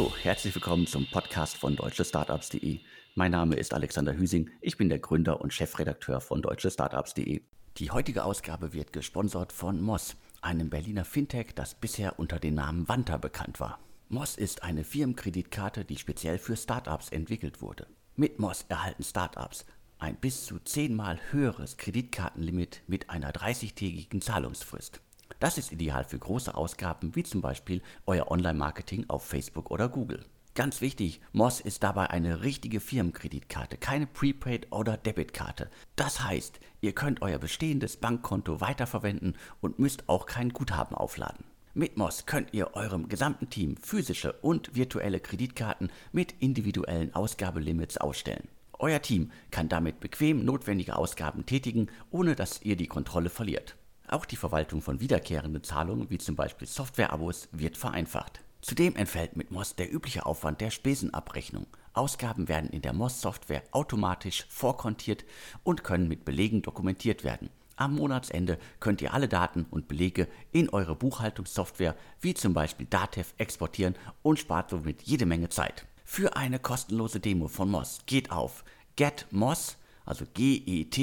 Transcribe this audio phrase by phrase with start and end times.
[0.00, 2.80] Hallo, herzlich willkommen zum Podcast von deutschestartups.de.
[3.16, 7.42] Mein Name ist Alexander Hüsing, ich bin der Gründer und Chefredakteur von deutschestartups.de.
[7.76, 12.88] Die heutige Ausgabe wird gesponsert von Moss, einem Berliner Fintech, das bisher unter dem Namen
[12.88, 13.78] Wanta bekannt war.
[14.08, 17.86] Moss ist eine Firmenkreditkarte, die speziell für Startups entwickelt wurde.
[18.16, 19.66] Mit Moss erhalten Startups
[19.98, 25.02] ein bis zu zehnmal höheres Kreditkartenlimit mit einer 30-tägigen Zahlungsfrist.
[25.40, 30.24] Das ist ideal für große Ausgaben wie zum Beispiel euer Online-Marketing auf Facebook oder Google.
[30.54, 35.70] Ganz wichtig, Moss ist dabei eine richtige Firmenkreditkarte, keine Prepaid- oder Debitkarte.
[35.96, 41.46] Das heißt, ihr könnt euer bestehendes Bankkonto weiterverwenden und müsst auch kein Guthaben aufladen.
[41.72, 48.48] Mit Moss könnt ihr eurem gesamten Team physische und virtuelle Kreditkarten mit individuellen Ausgabelimits ausstellen.
[48.78, 53.76] Euer Team kann damit bequem notwendige Ausgaben tätigen, ohne dass ihr die Kontrolle verliert.
[54.10, 58.40] Auch die Verwaltung von wiederkehrenden Zahlungen, wie zum Beispiel Softwareabos, wird vereinfacht.
[58.60, 61.68] Zudem entfällt mit MOS der übliche Aufwand der Spesenabrechnung.
[61.92, 65.24] Ausgaben werden in der MOS-Software automatisch vorkontiert
[65.62, 67.50] und können mit Belegen dokumentiert werden.
[67.76, 73.32] Am Monatsende könnt ihr alle Daten und Belege in eure Buchhaltungssoftware wie zum Beispiel Datev
[73.38, 75.86] exportieren und spart somit jede Menge Zeit.
[76.04, 78.64] Für eine kostenlose Demo von MOS geht auf
[78.96, 80.98] getmos, also G-E-T-M-O-S-S.com.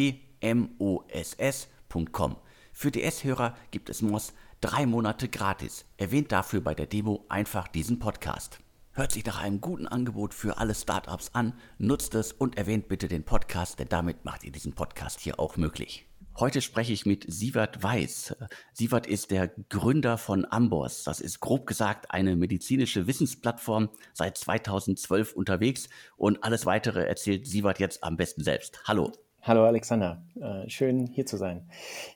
[2.80, 5.86] Für DS-Hörer gibt es Moss drei Monate gratis.
[5.98, 8.60] Erwähnt dafür bei der Demo einfach diesen Podcast.
[8.92, 13.08] Hört sich nach einem guten Angebot für alle Startups an, nutzt es und erwähnt bitte
[13.08, 16.06] den Podcast, denn damit macht ihr diesen Podcast hier auch möglich.
[16.38, 18.36] Heute spreche ich mit Sievert Weiß.
[18.74, 21.04] Sievert ist der Gründer von Ambos.
[21.04, 27.80] Das ist grob gesagt eine medizinische Wissensplattform, seit 2012 unterwegs und alles weitere erzählt Sievert
[27.80, 28.84] jetzt am besten selbst.
[28.84, 29.14] Hallo.
[29.42, 31.70] Hallo Alexander, äh, schön hier zu sein.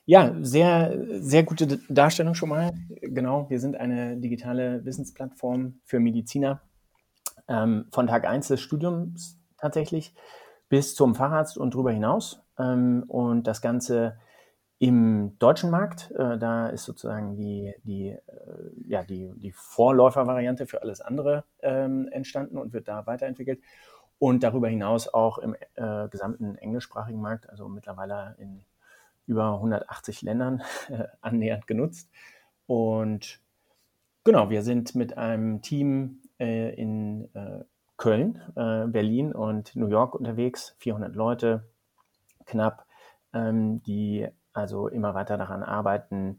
[0.04, 2.72] Ja, sehr, sehr gute Darstellung schon mal.
[3.00, 6.60] Genau, wir sind eine digitale Wissensplattform für Mediziner.
[7.48, 10.14] Ähm, von Tag 1 des Studiums tatsächlich
[10.68, 12.42] bis zum Facharzt und darüber hinaus.
[12.58, 14.18] Ähm, und das Ganze
[14.78, 18.18] im deutschen Markt, äh, da ist sozusagen die, die, äh,
[18.88, 23.60] ja, die, die Vorläufervariante für alles andere ähm, entstanden und wird da weiterentwickelt
[24.22, 28.64] und darüber hinaus auch im äh, gesamten englischsprachigen Markt, also mittlerweile in
[29.26, 32.08] über 180 Ländern äh, annähernd genutzt.
[32.68, 33.40] Und
[34.22, 37.64] genau, wir sind mit einem Team äh, in äh,
[37.96, 41.64] Köln, äh, Berlin und New York unterwegs, 400 Leute
[42.46, 42.86] knapp,
[43.32, 46.38] ähm, die also immer weiter daran arbeiten,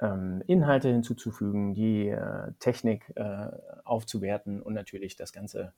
[0.00, 3.12] ähm, Inhalte hinzuzufügen, die äh, Technik
[3.82, 5.72] aufzuwerten und natürlich das Ganze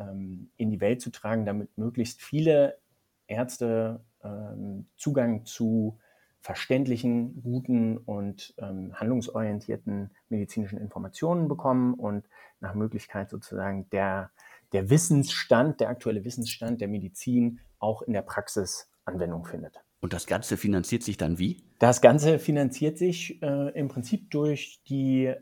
[0.00, 2.78] ähm, in die Welt zu tragen, damit möglichst viele
[3.26, 5.98] Ärzte ähm, Zugang zu
[6.40, 12.26] verständlichen, guten und ähm, handlungsorientierten medizinischen Informationen bekommen und
[12.60, 14.30] nach Möglichkeit sozusagen der,
[14.72, 19.80] der Wissensstand, der aktuelle Wissensstand der Medizin auch in der Praxis Anwendung findet.
[20.00, 21.62] Und das Ganze finanziert sich dann wie?
[21.78, 25.34] Das Ganze finanziert sich äh, im Prinzip durch die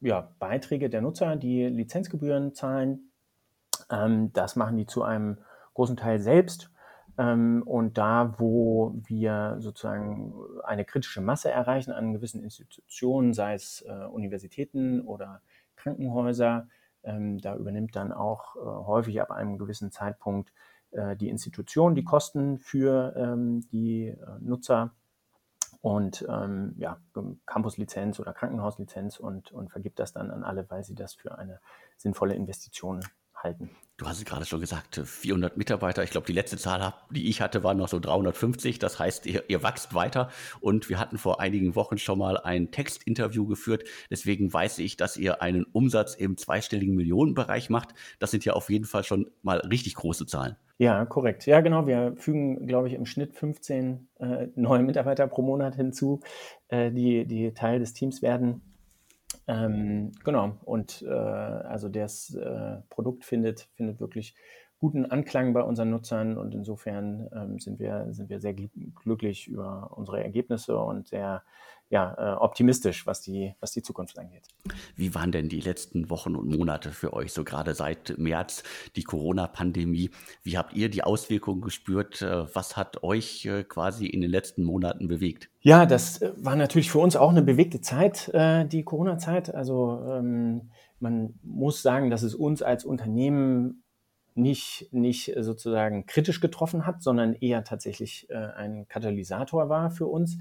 [0.00, 3.10] ja, Beiträge der Nutzer, die Lizenzgebühren zahlen
[3.90, 5.38] ähm, das machen die zu einem
[5.74, 6.70] großen Teil selbst.
[7.18, 13.84] Ähm, und da, wo wir sozusagen eine kritische Masse erreichen an gewissen Institutionen, sei es
[13.88, 15.40] äh, Universitäten oder
[15.76, 16.68] Krankenhäuser,
[17.04, 20.52] ähm, da übernimmt dann auch äh, häufig ab einem gewissen Zeitpunkt
[20.90, 24.92] äh, die Institution die Kosten für ähm, die äh, Nutzer
[25.80, 26.98] und ähm, ja,
[27.46, 31.60] Campuslizenz oder Krankenhauslizenz und, und vergibt das dann an alle, weil sie das für eine
[31.96, 33.00] sinnvolle Investition
[33.42, 33.70] halten.
[33.98, 36.04] Du hast es gerade schon gesagt, 400 Mitarbeiter.
[36.04, 38.78] Ich glaube, die letzte Zahl, die ich hatte, war noch so 350.
[38.78, 40.28] Das heißt, ihr, ihr wächst weiter.
[40.60, 43.84] Und wir hatten vor einigen Wochen schon mal ein Textinterview geführt.
[44.10, 47.94] Deswegen weiß ich, dass ihr einen Umsatz im zweistelligen Millionenbereich macht.
[48.18, 50.56] Das sind ja auf jeden Fall schon mal richtig große Zahlen.
[50.76, 51.46] Ja, korrekt.
[51.46, 51.86] Ja, genau.
[51.86, 56.20] Wir fügen, glaube ich, im Schnitt 15 äh, neue Mitarbeiter pro Monat hinzu,
[56.68, 58.60] äh, die, die Teil des Teams werden.
[59.48, 64.34] Ähm, genau, und äh, also das äh, Produkt findet, findet wirklich
[64.78, 69.90] guten Anklang bei unseren Nutzern und insofern ähm, sind, wir, sind wir sehr glücklich über
[69.96, 71.42] unsere Ergebnisse und sehr
[71.88, 74.42] ja, äh, optimistisch, was die, was die Zukunft angeht.
[74.96, 78.64] Wie waren denn die letzten Wochen und Monate für euch, so gerade seit März,
[78.96, 80.10] die Corona-Pandemie?
[80.42, 82.22] Wie habt ihr die Auswirkungen gespürt?
[82.22, 85.48] Äh, was hat euch äh, quasi in den letzten Monaten bewegt?
[85.60, 89.52] Ja, das war natürlich für uns auch eine bewegte Zeit, die Corona-Zeit.
[89.52, 90.70] Also ähm,
[91.00, 93.82] man muss sagen, dass es uns als Unternehmen
[94.36, 100.38] nicht, nicht sozusagen kritisch getroffen hat, sondern eher tatsächlich ein Katalysator war für uns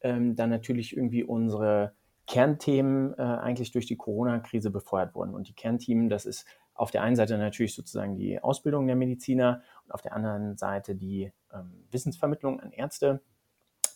[0.00, 1.92] ähm, dann natürlich irgendwie unsere
[2.26, 5.34] Kernthemen äh, eigentlich durch die Corona-Krise befeuert wurden.
[5.34, 9.62] Und die Kernthemen, das ist auf der einen Seite natürlich sozusagen die Ausbildung der Mediziner
[9.84, 13.22] und auf der anderen Seite die ähm, Wissensvermittlung an Ärzte.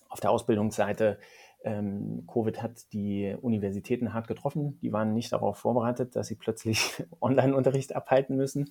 [0.09, 1.19] Auf der Ausbildungsseite
[1.65, 4.79] ähm, Covid hat die Universitäten hart getroffen.
[4.81, 8.71] Die waren nicht darauf vorbereitet, dass sie plötzlich Online-Unterricht abhalten müssen.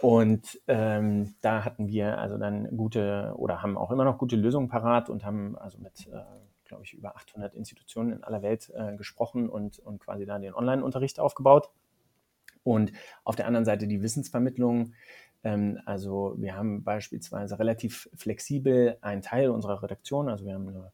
[0.00, 4.68] Und ähm, da hatten wir also dann gute oder haben auch immer noch gute Lösungen
[4.68, 6.22] parat und haben also mit, äh,
[6.64, 10.54] glaube ich, über 800 Institutionen in aller Welt äh, gesprochen und, und quasi da den
[10.54, 11.70] Online-Unterricht aufgebaut.
[12.62, 12.92] Und
[13.24, 14.94] auf der anderen Seite die Wissensvermittlung.
[15.42, 20.90] Ähm, also wir haben beispielsweise relativ flexibel einen Teil unserer Redaktion, also wir haben eine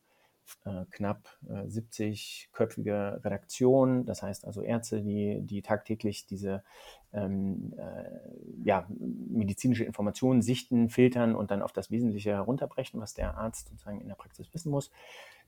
[0.65, 6.63] äh, knapp äh, 70-köpfige Redaktion, das heißt also Ärzte, die, die tagtäglich diese
[7.13, 13.37] ähm, äh, ja, medizinische Informationen sichten, filtern und dann auf das Wesentliche herunterbrechen, was der
[13.37, 14.91] Arzt sozusagen in der Praxis wissen muss.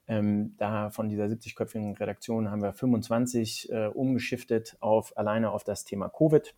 [0.09, 5.85] Ähm, da von dieser 70-köpfigen Redaktion haben wir 25 äh, umgeschiftet auf alleine auf das
[5.85, 6.55] Thema Covid.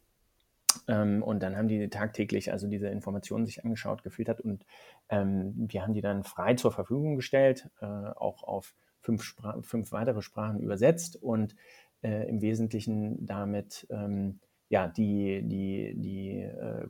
[0.88, 4.64] Ähm, und dann haben die tagtäglich also diese Informationen sich angeschaut, gefiltert und
[5.08, 9.92] ähm, wir haben die dann frei zur Verfügung gestellt, äh, auch auf fünf, Spra fünf
[9.92, 11.54] weitere Sprachen übersetzt und
[12.02, 16.88] äh, im Wesentlichen damit ähm, ja die, die, die äh,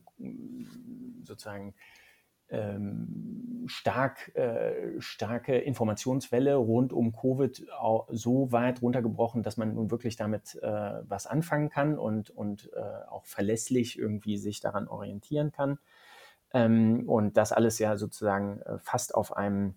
[1.22, 1.74] sozusagen
[2.54, 7.66] ähm, stark, äh, starke Informationswelle rund um Covid
[8.10, 13.08] so weit runtergebrochen, dass man nun wirklich damit äh, was anfangen kann und, und äh,
[13.08, 15.78] auch verlässlich irgendwie sich daran orientieren kann.
[16.52, 19.74] Ähm, und das alles ja sozusagen äh, fast auf einem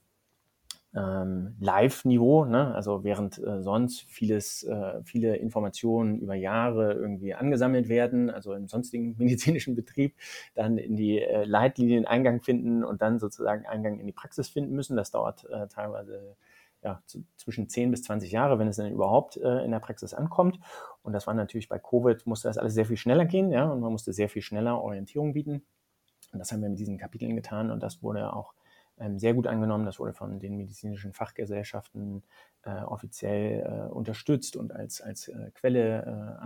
[0.97, 2.73] ähm, Live-Niveau, ne?
[2.73, 8.67] also während äh, sonst vieles, äh, viele Informationen über Jahre irgendwie angesammelt werden, also im
[8.67, 10.15] sonstigen medizinischen Betrieb,
[10.55, 14.75] dann in die äh, Leitlinien Eingang finden und dann sozusagen Eingang in die Praxis finden
[14.75, 14.97] müssen.
[14.97, 16.35] Das dauert äh, teilweise
[16.83, 20.13] ja, zu, zwischen 10 bis 20 Jahre, wenn es dann überhaupt äh, in der Praxis
[20.13, 20.59] ankommt.
[21.03, 23.81] Und das war natürlich bei Covid, musste das alles sehr viel schneller gehen, ja, und
[23.81, 25.63] man musste sehr viel schneller Orientierung bieten.
[26.33, 28.53] Und das haben wir mit diesen Kapiteln getan und das wurde auch
[29.17, 29.85] sehr gut angenommen.
[29.85, 32.23] Das wurde von den medizinischen Fachgesellschaften
[32.63, 36.39] äh, offiziell äh, unterstützt und als, als äh, Quelle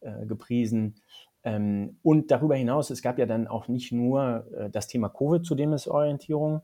[0.00, 0.96] angepriesen.
[1.44, 5.44] Ähm, und darüber hinaus, es gab ja dann auch nicht nur äh, das Thema Covid,
[5.44, 6.62] zu dem es Orientierung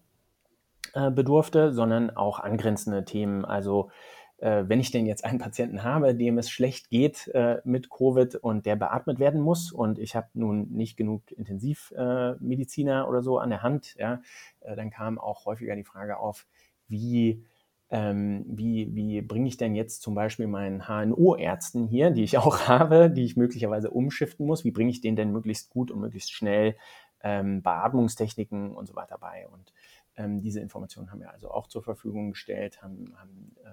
[0.94, 3.44] äh, bedurfte, sondern auch angrenzende Themen.
[3.44, 3.90] Also
[4.40, 8.66] wenn ich denn jetzt einen Patienten habe, dem es schlecht geht äh, mit Covid und
[8.66, 13.50] der beatmet werden muss und ich habe nun nicht genug Intensivmediziner äh, oder so an
[13.50, 14.22] der Hand, ja,
[14.60, 16.46] äh, dann kam auch häufiger die Frage auf,
[16.86, 17.44] wie
[17.90, 22.68] ähm, wie, wie bringe ich denn jetzt zum Beispiel meinen HNO-Ärzten hier, die ich auch
[22.68, 26.32] habe, die ich möglicherweise umschiften muss, wie bringe ich denen denn möglichst gut und möglichst
[26.32, 26.76] schnell
[27.22, 29.48] ähm, Beatmungstechniken und so weiter bei?
[29.48, 29.72] Und
[30.18, 33.68] ähm, diese Informationen haben wir also auch zur Verfügung gestellt, haben, haben äh,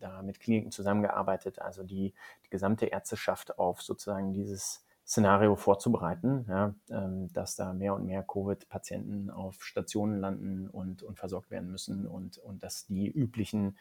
[0.00, 2.14] da mit Kliniken zusammengearbeitet, also die,
[2.46, 8.22] die gesamte Ärzteschaft auf sozusagen dieses Szenario vorzubereiten, ja, ähm, dass da mehr und mehr
[8.22, 13.78] Covid-Patienten auf Stationen landen und, und versorgt werden müssen und, und dass die üblichen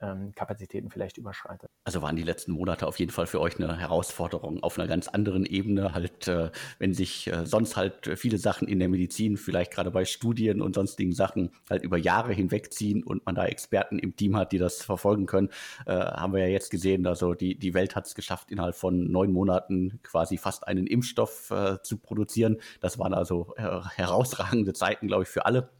[0.00, 1.70] ähm, Kapazitäten vielleicht überschreitet.
[1.84, 5.08] Also waren die letzten Monate auf jeden Fall für euch eine Herausforderung auf einer ganz
[5.08, 9.72] anderen Ebene, halt, äh, wenn sich äh, sonst halt viele Sachen in der Medizin, vielleicht
[9.72, 14.16] gerade bei Studien und sonstigen Sachen, halt über Jahre hinwegziehen und man da Experten im
[14.16, 15.48] Team hat, die das verfolgen können,
[15.86, 19.10] äh, haben wir ja jetzt gesehen, also die, die Welt hat es geschafft, innerhalb von
[19.10, 22.58] neun Monaten quasi fast einen Impfstoff äh, zu produzieren.
[22.80, 25.70] Das waren also äh, herausragende Zeiten, glaube ich, für alle.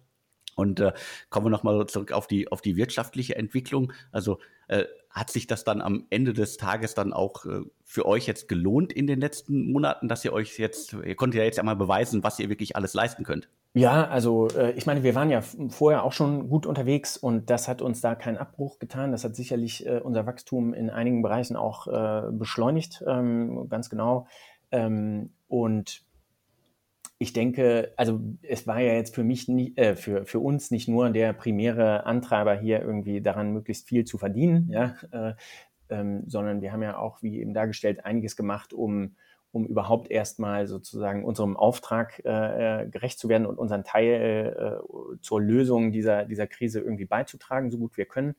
[0.61, 0.93] Und äh,
[1.31, 3.93] kommen wir nochmal zurück auf die, auf die wirtschaftliche Entwicklung.
[4.13, 4.39] Also
[4.69, 8.47] äh, hat sich das dann am Ende des Tages dann auch äh, für euch jetzt
[8.47, 12.23] gelohnt in den letzten Monaten, dass ihr euch jetzt, ihr konntet ja jetzt einmal beweisen,
[12.23, 13.49] was ihr wirklich alles leisten könnt?
[13.73, 17.69] Ja, also äh, ich meine, wir waren ja vorher auch schon gut unterwegs und das
[17.69, 19.13] hat uns da keinen Abbruch getan.
[19.13, 24.27] Das hat sicherlich äh, unser Wachstum in einigen Bereichen auch äh, beschleunigt, ähm, ganz genau.
[24.73, 26.03] Ähm, und
[27.23, 30.89] ich denke, also es war ja jetzt für mich, nie, äh, für, für uns nicht
[30.89, 35.35] nur der primäre Antreiber hier irgendwie daran, möglichst viel zu verdienen, ja, äh,
[35.91, 39.17] ähm, sondern wir haben ja auch, wie eben dargestellt, einiges gemacht, um,
[39.53, 45.19] um überhaupt erstmal sozusagen unserem Auftrag äh, äh gerecht zu werden und unseren Teil äh,
[45.21, 48.35] zur Lösung dieser, dieser Krise irgendwie beizutragen, so gut wir können.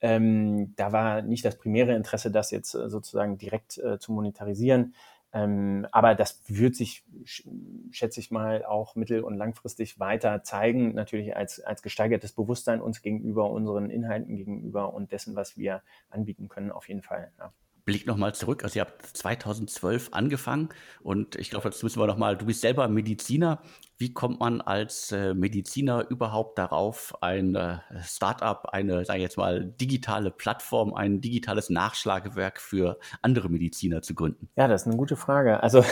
[0.00, 4.94] Ähm, da war nicht das primäre Interesse, das jetzt äh, sozusagen direkt zu monetarisieren,
[5.36, 7.04] ähm, aber das wird sich,
[7.90, 13.02] schätze ich mal, auch mittel- und langfristig weiter zeigen, natürlich als, als gesteigertes Bewusstsein uns
[13.02, 17.32] gegenüber, unseren Inhalten gegenüber und dessen, was wir anbieten können, auf jeden Fall.
[17.38, 17.52] Ja.
[17.86, 18.64] Blick nochmal zurück.
[18.64, 20.68] Also ihr habt 2012 angefangen
[21.02, 23.62] und ich glaube, jetzt müssen wir nochmal, du bist selber Mediziner.
[23.96, 29.38] Wie kommt man als äh, Mediziner überhaupt darauf, ein äh, Startup, eine, sage ich jetzt
[29.38, 34.50] mal, digitale Plattform, ein digitales Nachschlagewerk für andere Mediziner zu gründen?
[34.56, 35.62] Ja, das ist eine gute Frage.
[35.62, 35.82] Also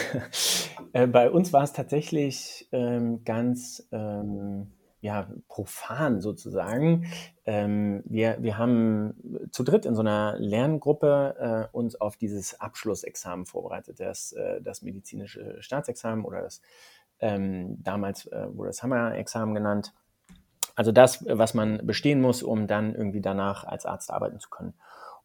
[0.93, 4.67] äh, bei uns war es tatsächlich ähm, ganz ähm,
[5.05, 7.05] ja, profan sozusagen.
[7.45, 9.13] Ähm, wir, wir haben
[9.51, 14.81] zu dritt in so einer Lerngruppe äh, uns auf dieses Abschlussexamen vorbereitet, das, äh, das
[14.81, 16.59] medizinische Staatsexamen oder das
[17.19, 19.93] ähm, damals äh, wurde das Hammer-Examen genannt.
[20.75, 24.73] Also das, was man bestehen muss, um dann irgendwie danach als Arzt arbeiten zu können.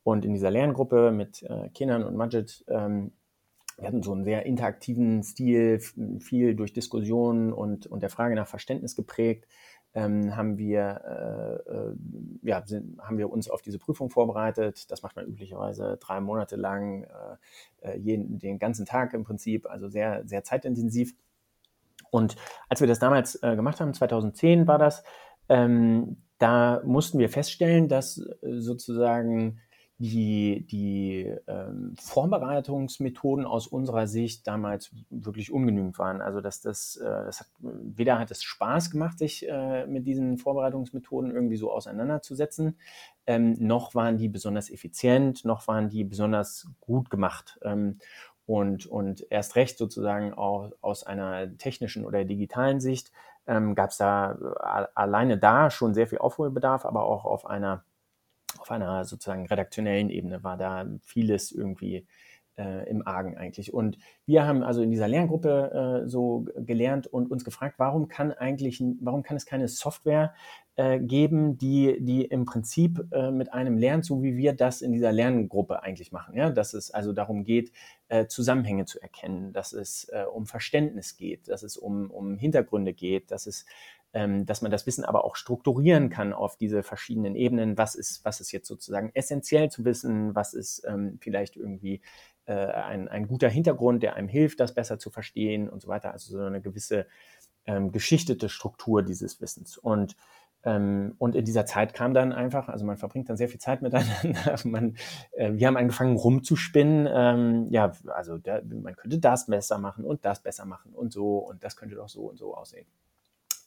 [0.03, 3.13] Und in dieser Lerngruppe mit äh, Kenan und Majid, ähm,
[3.79, 5.81] wir hatten so einen sehr interaktiven Stil,
[6.21, 9.47] viel durch Diskussionen und, und der Frage nach Verständnis geprägt
[9.95, 11.95] ähm, haben wir, äh, äh,
[12.43, 14.91] ja, sind, haben wir uns auf diese Prüfung vorbereitet.
[14.91, 19.69] Das macht man üblicherweise drei Monate lang, äh, äh, jeden, den ganzen Tag im Prinzip,
[19.69, 21.15] also sehr, sehr zeitintensiv.
[22.11, 22.37] Und
[22.69, 25.03] als wir das damals äh, gemacht haben, 2010 war das,
[25.49, 29.61] ähm, da mussten wir feststellen, dass sozusagen
[30.01, 36.23] die, die ähm, Vorbereitungsmethoden aus unserer Sicht damals wirklich ungenügend waren.
[36.23, 40.39] Also dass das, äh, das hat, weder hat es Spaß gemacht, sich äh, mit diesen
[40.39, 42.79] Vorbereitungsmethoden irgendwie so auseinanderzusetzen,
[43.27, 47.59] ähm, noch waren die besonders effizient, noch waren die besonders gut gemacht.
[47.63, 47.99] Ähm,
[48.47, 53.13] und, und erst recht sozusagen auch aus einer technischen oder digitalen Sicht
[53.47, 57.85] ähm, gab es da äh, alleine da schon sehr viel Aufholbedarf, aber auch auf einer
[58.59, 62.07] auf einer sozusagen redaktionellen Ebene war da vieles irgendwie
[62.61, 63.73] äh, im Argen eigentlich.
[63.73, 68.33] Und wir haben also in dieser Lerngruppe äh, so gelernt und uns gefragt, warum kann
[68.33, 70.35] eigentlich, warum kann es keine Software
[70.77, 74.93] äh, geben, die, die im Prinzip äh, mit einem lernt, so wie wir das in
[74.93, 76.37] dieser Lerngruppe eigentlich machen.
[76.37, 76.51] Ja?
[76.51, 77.73] Dass es also darum geht,
[78.09, 82.93] äh, Zusammenhänge zu erkennen, dass es äh, um Verständnis geht, dass es um, um Hintergründe
[82.93, 83.65] geht, dass es
[84.13, 87.79] ähm, dass man das Wissen aber auch strukturieren kann auf diese verschiedenen Ebenen.
[87.79, 90.35] Was ist, was ist jetzt sozusagen essentiell zu wissen?
[90.35, 92.01] Was ist ähm, vielleicht irgendwie
[92.47, 96.13] äh, ein, ein guter Hintergrund, der einem hilft, das besser zu verstehen und so weiter.
[96.13, 97.07] Also so eine gewisse
[97.67, 99.79] ähm, geschichtete Struktur dieses Wissens.
[99.79, 100.17] Und
[100.63, 103.83] ähm, und in dieser Zeit kam dann einfach, also man verbringt dann sehr viel Zeit
[103.83, 104.57] miteinander.
[104.65, 104.97] man,
[105.33, 107.09] äh, wir haben angefangen rumzuspinnen.
[107.11, 111.39] Ähm, ja, also da, man könnte das besser machen und das besser machen und so
[111.39, 112.87] und das könnte doch so und so aussehen.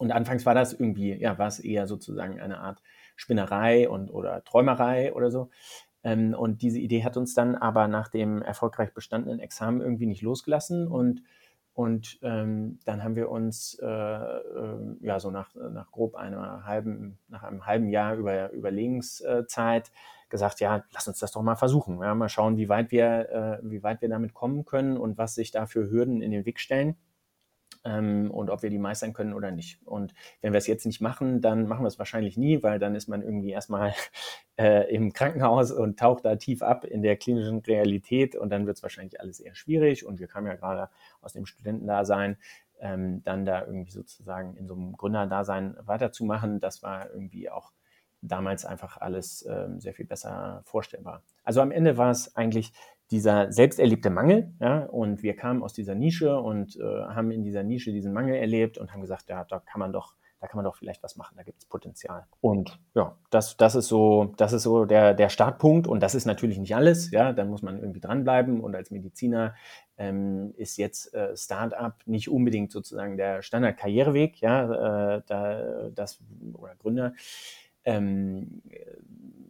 [0.04, 2.84] Und anfangs war das irgendwie, ja, war es eher sozusagen eine Art
[3.16, 5.50] Spinnerei und oder Träumerei oder so.
[6.04, 10.22] Ähm, und diese Idee hat uns dann aber nach dem erfolgreich bestandenen Examen irgendwie nicht
[10.22, 11.24] losgelassen und
[11.76, 17.18] und ähm, dann haben wir uns äh, äh, ja so nach, nach grob einer halben,
[17.30, 19.90] nach einem halben Jahr über Überlegungszeit
[20.30, 22.00] gesagt, ja, lass uns das doch mal versuchen.
[22.00, 25.34] Ja, mal schauen, wie weit wir, äh, wie weit wir damit kommen können und was
[25.34, 26.98] sich da für Hürden in den Weg stellen
[27.86, 29.86] ähm, und ob wir die meistern können oder nicht.
[29.86, 32.96] Und wenn wir es jetzt nicht machen, dann machen wir es wahrscheinlich nie, weil dann
[32.96, 33.94] ist man irgendwie erstmal
[34.58, 38.78] äh, im Krankenhaus und taucht da tief ab in der klinischen Realität und dann wird
[38.78, 40.06] es wahrscheinlich alles eher schwierig.
[40.06, 40.90] Und wir kamen ja gerade
[41.22, 42.38] aus dem Studentendasein,
[42.80, 47.72] ähm, dann da irgendwie sozusagen in so einem Gründerdasein weiterzumachen, das war irgendwie auch
[48.22, 51.24] damals einfach alles ähm, sehr viel besser vorstellbar.
[51.44, 52.72] Also am Ende war es eigentlich
[53.14, 54.52] dieser selbst erlebte Mangel.
[54.60, 58.36] Ja, und wir kamen aus dieser Nische und äh, haben in dieser Nische diesen Mangel
[58.36, 61.16] erlebt und haben gesagt, ja, da kann man doch, da kann man doch vielleicht was
[61.16, 62.26] machen, da gibt es Potenzial.
[62.42, 66.26] Und ja, das, das ist so, das ist so der, der Startpunkt und das ist
[66.26, 67.12] natürlich nicht alles.
[67.12, 69.54] Ja, da muss man irgendwie dranbleiben und als Mediziner
[69.98, 76.20] ähm, ist jetzt äh, Startup nicht unbedingt sozusagen der Standard-Karriereweg, ja, äh, da, das
[76.54, 77.14] oder Gründer.
[77.86, 78.64] Ähm,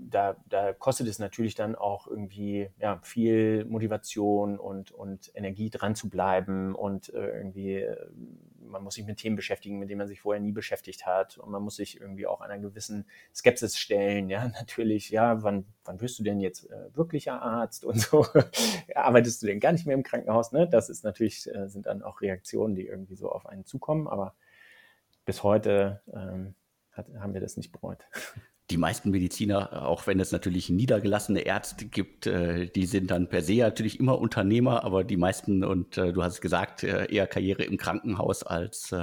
[0.09, 5.95] da, da kostet es natürlich dann auch irgendwie ja, viel Motivation und, und Energie dran
[5.95, 8.07] zu bleiben und äh, irgendwie, äh,
[8.59, 11.37] man muss sich mit Themen beschäftigen, mit denen man sich vorher nie beschäftigt hat.
[11.37, 16.01] Und man muss sich irgendwie auch einer gewissen Skepsis stellen, ja, natürlich, ja, wann, wann
[16.01, 18.25] wirst du denn jetzt äh, wirklicher Arzt und so,
[18.95, 22.03] arbeitest du denn gar nicht mehr im Krankenhaus, ne, das ist natürlich, äh, sind dann
[22.03, 24.35] auch Reaktionen, die irgendwie so auf einen zukommen, aber
[25.25, 26.55] bis heute ähm,
[26.91, 28.05] hat, haben wir das nicht bereut
[28.73, 33.43] die meisten Mediziner, auch wenn es natürlich niedergelassene Ärzte gibt, äh, die sind dann per
[33.43, 37.27] se natürlich immer Unternehmer, aber die meisten, und äh, du hast es gesagt, äh, eher
[37.27, 38.95] Karriere im Krankenhaus als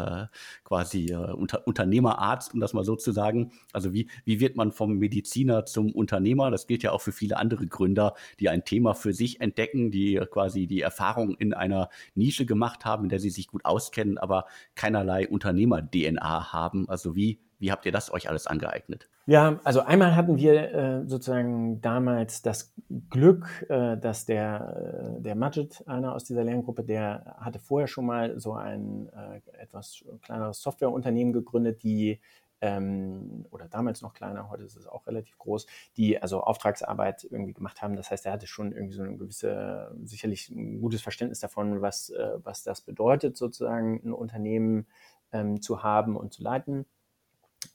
[0.65, 3.53] quasi Unter Unternehmerarzt, um das mal so zu sagen.
[3.73, 6.51] Also wie, wie wird man vom Mediziner zum Unternehmer?
[6.51, 10.21] Das gilt ja auch für viele andere Gründer, die ein Thema für sich entdecken, die
[10.31, 14.47] quasi die Erfahrung in einer Nische gemacht haben, in der sie sich gut auskennen, aber
[14.75, 16.89] keinerlei Unternehmer-DNA haben.
[16.89, 19.09] Also wie Wie habt ihr das euch alles angeeignet?
[19.27, 22.75] Ja, also einmal hatten wir äh, sozusagen damals das
[23.11, 28.07] Glück, äh, dass der, äh, der Majid, einer aus dieser Lerngruppe, der hatte vorher schon
[28.07, 32.19] mal so ein äh, etwas kleineres Softwareunternehmen gegründet, die
[32.63, 37.55] ähm, oder damals noch kleiner, heute ist es auch relativ groß, die also Auftragsarbeit irgendwie
[37.55, 37.97] gemacht haben.
[37.97, 42.11] Das heißt, er hatte schon irgendwie so ein gewisse, sicherlich ein gutes Verständnis davon, was,
[42.11, 44.87] äh, was das bedeutet, sozusagen ein Unternehmen
[45.33, 46.87] ähm, zu haben und zu leiten.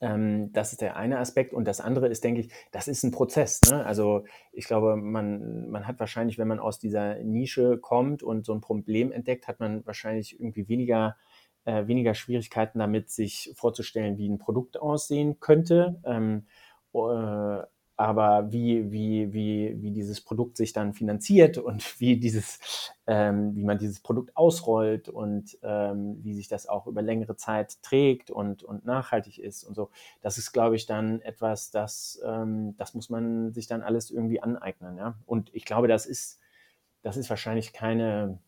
[0.02, 1.54] Ähm, das ist der eine Aspekt.
[1.54, 3.62] Und das andere ist, denke ich, das ist ein Prozess.
[3.70, 3.86] Ne?
[3.86, 8.54] Also ich glaube, man, man hat wahrscheinlich, wenn man aus dieser Nische kommt und so
[8.54, 11.16] ein Problem entdeckt, hat man wahrscheinlich irgendwie weniger
[11.66, 16.00] äh, weniger Schwierigkeiten damit, sich vorzustellen, wie ein Produkt aussehen könnte.
[16.06, 16.46] Ähm,
[16.94, 17.64] äh,
[17.98, 22.60] aber wie, wie, wie, wie dieses Produkt sich dann finanziert und wie, dieses,
[23.08, 27.82] ähm, wie man dieses Produkt ausrollt und ähm, wie sich das auch über längere Zeit
[27.82, 29.90] trägt und, und nachhaltig ist und so,
[30.22, 34.42] das ist, glaube ich, dann etwas, das, ähm, das muss man sich dann alles irgendwie
[34.42, 34.98] aneignen.
[34.98, 35.16] Ja?
[35.26, 36.40] Und ich glaube, das ist,
[37.02, 38.40] das ist wahrscheinlich keine,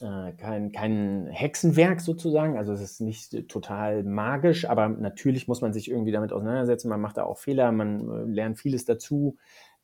[0.00, 2.56] kein, kein Hexenwerk sozusagen.
[2.56, 6.88] Also es ist nicht total magisch, aber natürlich muss man sich irgendwie damit auseinandersetzen.
[6.88, 9.36] Man macht da auch Fehler, man äh, lernt vieles dazu.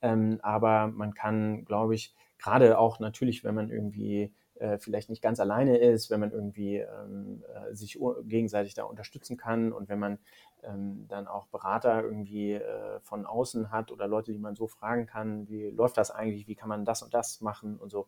[0.02, 5.22] Ähm, aber man kann, glaube ich, gerade auch natürlich, wenn man irgendwie äh, vielleicht nicht
[5.22, 9.98] ganz alleine ist, wenn man irgendwie ähm, äh, sich gegenseitig da unterstützen kann und wenn
[9.98, 10.18] man
[10.64, 15.06] ähm, dann auch Berater irgendwie äh, von außen hat oder Leute, die man so fragen
[15.06, 18.06] kann, wie läuft das eigentlich, wie kann man das und das machen und so,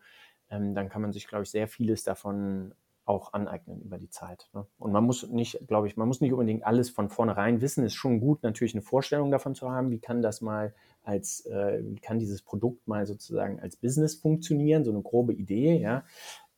[0.50, 4.49] ähm, dann kann man sich, glaube ich, sehr vieles davon auch aneignen über die Zeit.
[4.52, 4.66] Ne?
[4.78, 7.85] Und man muss nicht, glaube ich, man muss nicht unbedingt alles von vornherein wissen.
[7.85, 11.83] Ist schon gut, natürlich eine Vorstellung davon zu haben, wie kann das mal als, äh,
[11.83, 16.04] wie kann dieses Produkt mal sozusagen als Business funktionieren, so eine grobe Idee, ja.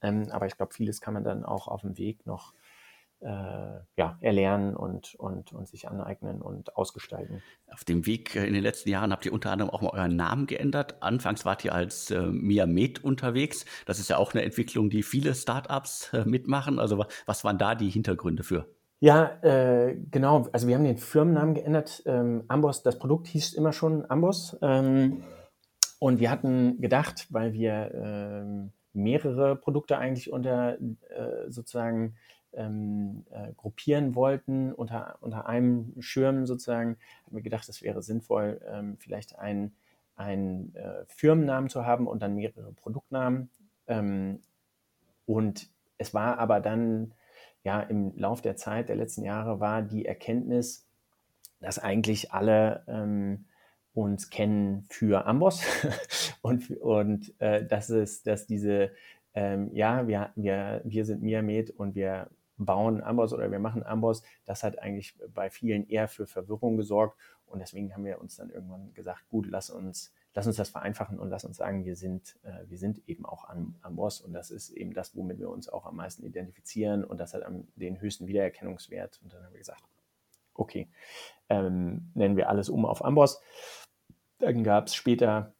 [0.02, 2.54] Ähm, aber ich glaube, vieles kann man dann auch auf dem Weg noch
[3.24, 7.42] ja, erlernen und, und, und sich aneignen und ausgestalten.
[7.72, 10.16] Auf dem Weg äh, in den letzten Jahren habt ihr unter anderem auch mal euren
[10.16, 11.02] Namen geändert.
[11.02, 13.64] Anfangs wart ihr als äh, Miamed unterwegs.
[13.86, 16.78] Das ist ja auch eine Entwicklung, die viele Startups äh, mitmachen.
[16.78, 18.66] Also was waren da die Hintergründe für?
[19.00, 20.48] Ja, äh, genau.
[20.52, 22.02] Also wir haben den Firmennamen geändert.
[22.06, 24.56] Ähm, Amboss, das Produkt hieß immer schon Amboss.
[24.62, 25.24] Ähm,
[25.98, 32.16] und wir hatten gedacht, weil wir ähm, mehrere Produkte eigentlich unter äh, sozusagen
[32.54, 38.60] ähm, äh, gruppieren wollten unter, unter einem Schirm sozusagen, haben wir gedacht, es wäre sinnvoll,
[38.68, 39.74] ähm, vielleicht einen,
[40.74, 43.50] äh, Firmennamen zu haben und dann mehrere Produktnamen.
[43.86, 44.40] Ähm,
[45.26, 47.12] und es war aber dann,
[47.64, 50.86] ja, im Lauf der Zeit der letzten Jahre war die Erkenntnis,
[51.60, 53.44] dass eigentlich alle ähm,
[53.94, 55.62] uns kennen für Amboss
[56.42, 58.90] und, und äh, dass es, dass diese,
[59.34, 62.28] ähm, ja, wir, wir, wir sind Miamed und wir
[62.64, 67.18] bauen Amboss oder wir machen Amboss, das hat eigentlich bei vielen eher für Verwirrung gesorgt.
[67.46, 71.18] Und deswegen haben wir uns dann irgendwann gesagt, gut, lass uns, lass uns das vereinfachen
[71.18, 74.50] und lass uns sagen, wir sind, äh, wir sind eben auch am, Amboss und das
[74.50, 78.00] ist eben das, womit wir uns auch am meisten identifizieren und das hat am, den
[78.00, 79.20] höchsten Wiedererkennungswert.
[79.22, 79.82] Und dann haben wir gesagt,
[80.54, 80.88] okay,
[81.48, 83.40] ähm, nennen wir alles um auf Amboss.
[84.38, 85.54] Dann gab es später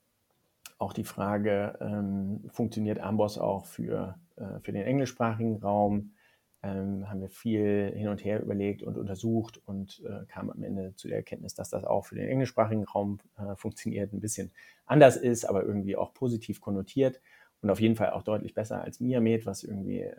[0.78, 6.14] auch die Frage, ähm, funktioniert Amboss auch für, äh, für den englischsprachigen Raum?
[6.62, 10.94] Ähm, haben wir viel hin und her überlegt und untersucht und äh, kamen am Ende
[10.94, 14.52] zu der Erkenntnis, dass das auch für den englischsprachigen Raum äh, funktioniert, ein bisschen
[14.86, 17.20] anders ist, aber irgendwie auch positiv konnotiert
[17.62, 20.16] und auf jeden Fall auch deutlich besser als Miamed, was irgendwie äh,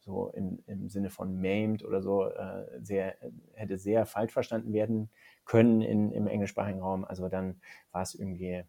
[0.00, 3.16] so im, im Sinne von maimed oder so äh, sehr,
[3.52, 5.10] hätte sehr falsch verstanden werden
[5.44, 7.04] können in, im englischsprachigen Raum.
[7.04, 8.62] Also dann war es irgendwie,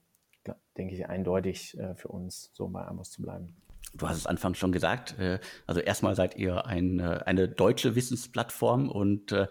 [0.75, 3.55] denke ich, eindeutig äh, für uns, so bei Amos zu bleiben.
[3.97, 5.17] Du hast es anfangs schon gesagt.
[5.19, 9.47] Äh, also erstmal seid ihr ein, äh, eine deutsche Wissensplattform und äh,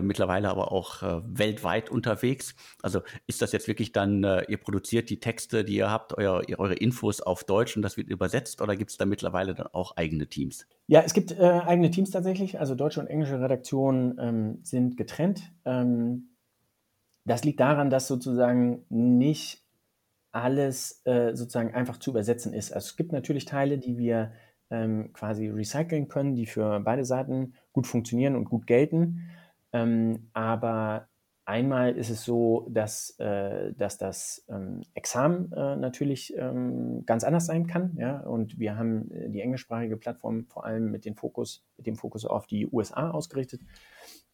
[0.00, 2.54] mittlerweile aber auch weltweit unterwegs.
[2.82, 6.74] Also ist das jetzt wirklich dann, ihr produziert die Texte, die ihr habt, euer, eure
[6.74, 10.26] Infos auf Deutsch und das wird übersetzt oder gibt es da mittlerweile dann auch eigene
[10.26, 10.66] Teams?
[10.86, 12.60] Ja, es gibt eigene Teams tatsächlich.
[12.60, 15.52] Also deutsche und englische Redaktionen ähm, sind getrennt.
[15.64, 16.30] Ähm,
[17.24, 19.67] das liegt daran, dass sozusagen nicht
[20.42, 22.72] alles äh, sozusagen einfach zu übersetzen ist.
[22.72, 24.32] Also es gibt natürlich Teile, die wir
[24.70, 29.30] ähm, quasi recyceln können, die für beide Seiten gut funktionieren und gut gelten.
[29.72, 31.08] Ähm, aber
[31.44, 37.46] einmal ist es so, dass, äh, dass das ähm, Examen äh, natürlich ähm, ganz anders
[37.46, 37.96] sein kann.
[37.98, 38.20] Ja?
[38.20, 42.46] Und wir haben äh, die englischsprachige Plattform vor allem mit, Fokus, mit dem Fokus auf
[42.46, 43.62] die USA ausgerichtet.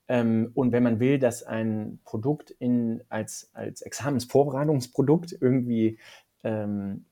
[0.08, 5.98] Ähm, und wenn man will, dass ein Produkt in, als, als Examensvorbereitungsprodukt irgendwie
[6.42, 7.06] ähm,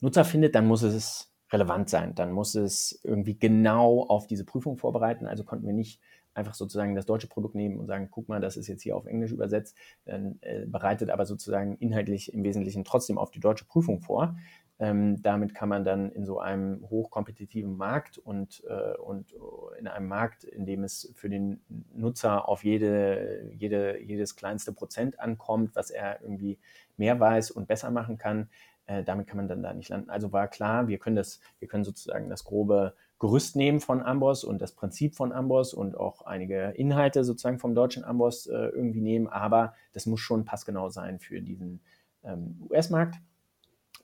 [0.00, 2.14] Nutzer findet, dann muss es relevant sein.
[2.14, 5.26] Dann muss es irgendwie genau auf diese Prüfung vorbereiten.
[5.26, 6.00] Also konnten wir nicht
[6.32, 9.06] einfach sozusagen das deutsche Produkt nehmen und sagen, guck mal, das ist jetzt hier auf
[9.06, 14.00] Englisch übersetzt, dann äh, bereitet aber sozusagen inhaltlich im Wesentlichen trotzdem auf die deutsche Prüfung
[14.00, 14.36] vor.
[14.80, 19.34] Ähm, damit kann man dann in so einem hochkompetitiven Markt und, äh, und
[19.78, 21.60] in einem Markt, in dem es für den
[21.94, 26.58] Nutzer auf jede, jede, jedes kleinste Prozent ankommt, was er irgendwie
[26.96, 28.48] mehr weiß und besser machen kann,
[28.86, 30.08] äh, damit kann man dann da nicht landen.
[30.08, 34.44] Also war klar, wir können das, wir können sozusagen das grobe Gerüst nehmen von Amboss
[34.44, 39.02] und das Prinzip von Amboss und auch einige Inhalte sozusagen vom deutschen Amboss äh, irgendwie
[39.02, 41.82] nehmen, aber das muss schon passgenau sein für diesen
[42.24, 43.16] ähm, US-Markt.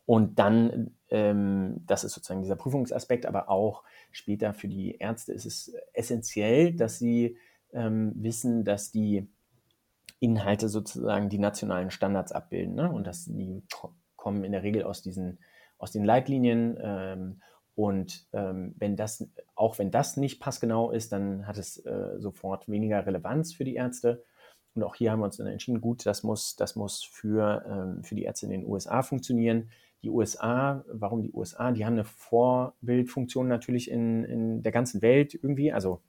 [0.06, 5.46] Und dann, ähm, das ist sozusagen dieser Prüfungsaspekt, aber auch später für die Ärzte ist
[5.46, 7.36] es essentiell, dass sie
[7.72, 9.28] ähm, wissen, dass die
[10.20, 12.74] Inhalte sozusagen die nationalen Standards abbilden.
[12.74, 12.90] Ne?
[12.90, 13.62] Und dass die
[14.16, 15.38] kommen in der Regel aus diesen
[15.78, 16.78] aus den Leitlinien.
[16.80, 17.42] Ähm,
[17.74, 22.68] und ähm, wenn das, auch wenn das nicht passgenau ist, dann hat es äh, sofort
[22.68, 24.24] weniger Relevanz für die Ärzte.
[24.74, 28.02] Und auch hier haben wir uns dann entschieden, gut, das muss, das muss für, ähm,
[28.02, 29.70] für die Ärzte in den USA funktionieren
[30.02, 31.72] die USA, warum die USA?
[31.72, 36.00] Die haben eine Vorbildfunktion natürlich in, in der ganzen Welt irgendwie, also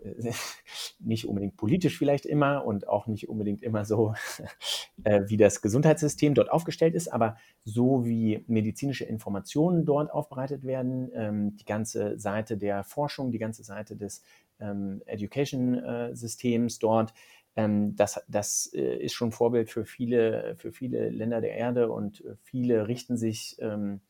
[0.00, 0.32] äh,
[1.00, 4.14] nicht unbedingt politisch vielleicht immer und auch nicht unbedingt immer so,
[5.04, 11.10] äh, wie das Gesundheitssystem dort aufgestellt ist, aber so wie medizinische Informationen dort aufbereitet werden,
[11.14, 14.22] ähm, die ganze Seite der Forschung, die ganze Seite des
[14.60, 17.14] ähm, Education-Systems äh, dort,
[17.58, 22.24] ähm, das das äh, ist schon Vorbild für viele, für viele Länder der Erde und
[22.24, 24.00] äh, viele richten sich ähm,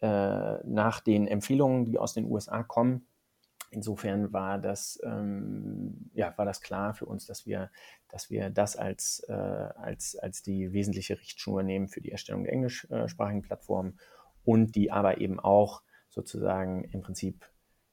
[0.00, 3.08] äh, nach den Empfehlungen, die aus den USA kommen.
[3.72, 7.72] Insofern war das, ähm, ja, war das klar für uns, dass wir,
[8.08, 12.52] dass wir das als, äh, als, als die wesentliche Richtschnur nehmen für die Erstellung der
[12.52, 13.98] englischsprachigen Plattformen
[14.44, 17.44] und die aber eben auch sozusagen im Prinzip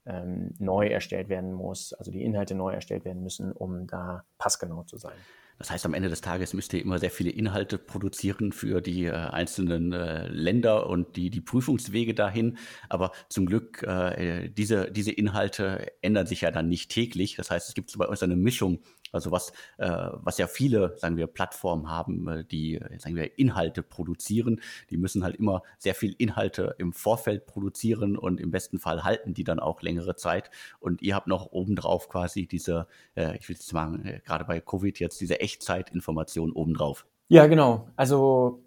[0.09, 4.83] ähm, neu erstellt werden muss, also die Inhalte neu erstellt werden müssen, um da passgenau
[4.83, 5.13] zu sein.
[5.59, 9.05] Das heißt, am Ende des Tages müsst ihr immer sehr viele Inhalte produzieren für die
[9.05, 12.57] äh, einzelnen äh, Länder und die, die Prüfungswege dahin.
[12.87, 17.35] Aber zum Glück, äh, diese, diese Inhalte ändern sich ja dann nicht täglich.
[17.35, 18.79] Das heißt, es gibt bei uns eine Mischung
[19.11, 23.83] also was, äh, was ja viele, sagen wir, Plattformen haben, äh, die, sagen wir, Inhalte
[23.83, 24.61] produzieren.
[24.89, 29.33] Die müssen halt immer sehr viel Inhalte im Vorfeld produzieren und im besten Fall halten
[29.33, 30.49] die dann auch längere Zeit.
[30.79, 34.59] Und ihr habt noch obendrauf quasi diese, äh, ich will jetzt sagen, äh, gerade bei
[34.59, 37.05] Covid jetzt diese Echtzeitinformation obendrauf.
[37.27, 37.89] Ja, genau.
[37.95, 38.63] Also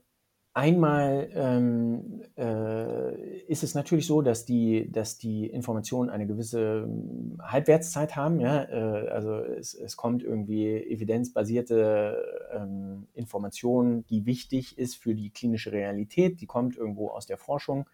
[0.54, 7.38] Einmal ähm, äh, ist es natürlich so, dass die, dass die Informationen eine gewisse ähm,
[7.42, 8.38] Halbwertszeit haben.
[8.38, 8.64] Ja?
[8.64, 15.72] Äh, also es, es kommt irgendwie evidenzbasierte ähm, Information, die wichtig ist für die klinische
[15.72, 17.88] Realität, die kommt irgendwo aus der Forschung.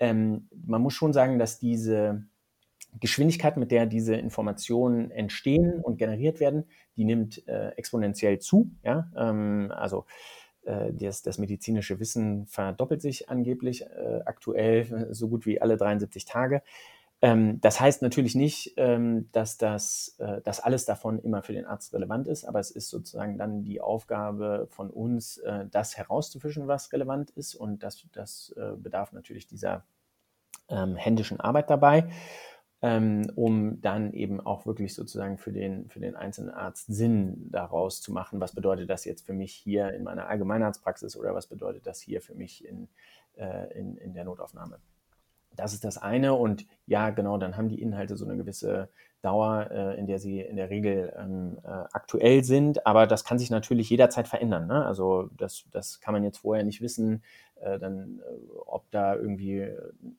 [0.00, 2.24] Ähm, man muss schon sagen, dass diese
[2.98, 6.64] Geschwindigkeit, mit der diese Informationen entstehen und generiert werden,
[6.96, 8.72] die nimmt äh, exponentiell zu.
[8.82, 9.08] Ja?
[9.16, 10.04] Ähm, also
[10.64, 16.62] das, das, medizinische Wissen verdoppelt sich angeblich äh, aktuell so gut wie alle 73 Tage.
[17.22, 21.66] Ähm, das heißt natürlich nicht, ähm, dass, das, äh, dass alles davon immer für den
[21.66, 26.66] Arzt relevant ist, aber es ist sozusagen dann die Aufgabe von uns, äh, das herauszufischen,
[26.66, 27.54] was relevant ist.
[27.54, 29.84] Und das, das äh, bedarf natürlich dieser
[30.68, 32.08] ähm, händischen Arbeit dabei
[32.82, 38.12] um dann eben auch wirklich sozusagen für den, für den einzelnen Arzt Sinn daraus zu
[38.12, 38.40] machen.
[38.40, 42.20] Was bedeutet das jetzt für mich hier in meiner Allgemeinarztpraxis oder was bedeutet das hier
[42.20, 42.88] für mich in,
[43.36, 44.80] äh, in, in der Notaufnahme?
[45.56, 46.34] Das ist das eine.
[46.34, 48.88] Und ja, genau, dann haben die Inhalte so eine gewisse
[49.22, 52.86] Dauer, äh, in der sie in der Regel ähm, äh, aktuell sind.
[52.86, 54.66] Aber das kann sich natürlich jederzeit verändern.
[54.66, 54.84] Ne?
[54.84, 57.22] Also das, das kann man jetzt vorher nicht wissen,
[57.62, 59.68] äh, dann, äh, ob da irgendwie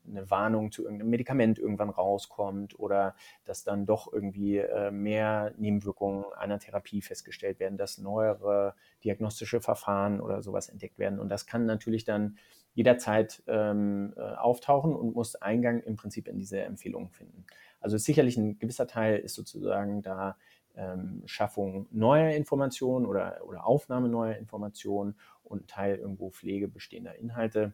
[0.07, 6.23] eine Warnung zu irgendeinem Medikament irgendwann rauskommt oder dass dann doch irgendwie äh, mehr Nebenwirkungen
[6.37, 11.19] einer Therapie festgestellt werden, dass neuere diagnostische Verfahren oder sowas entdeckt werden.
[11.19, 12.37] Und das kann natürlich dann
[12.73, 17.45] jederzeit ähm, äh, auftauchen und muss Eingang im Prinzip in diese Empfehlungen finden.
[17.79, 20.37] Also sicherlich ein gewisser Teil ist sozusagen da
[20.75, 27.15] ähm, Schaffung neuer Informationen oder, oder Aufnahme neuer Informationen und ein Teil irgendwo Pflege bestehender
[27.15, 27.73] Inhalte,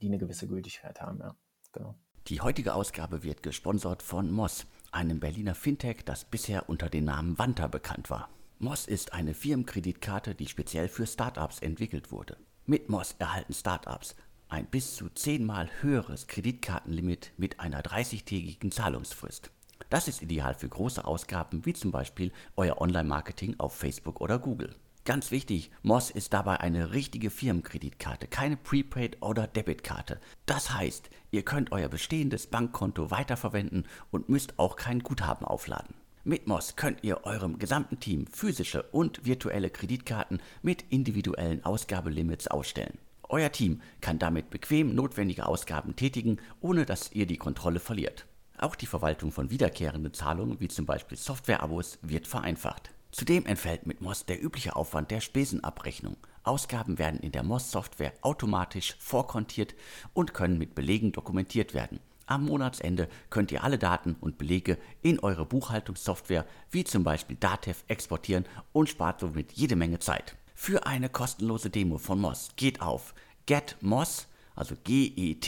[0.00, 1.18] die eine gewisse Gültigkeit haben.
[1.20, 1.34] Ja,
[1.72, 1.94] genau.
[2.26, 7.38] Die heutige Ausgabe wird gesponsert von Moss, einem Berliner Fintech, das bisher unter dem Namen
[7.38, 8.28] Wanta bekannt war.
[8.58, 12.36] Moss ist eine Firmenkreditkarte, die speziell für Startups entwickelt wurde.
[12.70, 14.14] Mit Moss erhalten Startups
[14.48, 19.50] ein bis zu zehnmal höheres Kreditkartenlimit mit einer 30-tägigen Zahlungsfrist.
[19.88, 24.76] Das ist ideal für große Ausgaben wie zum Beispiel euer Online-Marketing auf Facebook oder Google.
[25.04, 30.20] Ganz wichtig, Moss ist dabei eine richtige Firmenkreditkarte, keine Prepaid- oder Debitkarte.
[30.46, 35.96] Das heißt, ihr könnt euer bestehendes Bankkonto weiterverwenden und müsst auch kein Guthaben aufladen.
[36.22, 42.98] Mit Moss könnt ihr eurem gesamten Team physische und virtuelle Kreditkarten mit individuellen Ausgabelimits ausstellen.
[43.30, 48.26] Euer Team kann damit bequem notwendige Ausgaben tätigen, ohne dass ihr die Kontrolle verliert.
[48.58, 52.90] Auch die Verwaltung von wiederkehrenden Zahlungen, wie zum Beispiel Softwareabos, wird vereinfacht.
[53.12, 56.18] Zudem entfällt mit Moss der übliche Aufwand der Spesenabrechnung.
[56.42, 59.74] Ausgaben werden in der Moss-Software automatisch vorkontiert
[60.12, 61.98] und können mit Belegen dokumentiert werden.
[62.30, 67.82] Am Monatsende könnt ihr alle Daten und Belege in eure Buchhaltungssoftware wie zum Beispiel Datev
[67.88, 70.36] exportieren und spart somit jede Menge Zeit.
[70.54, 73.14] Für eine kostenlose Demo von Moss geht auf
[73.46, 75.38] getmoss, also G-E-T-M-O-S-S.com.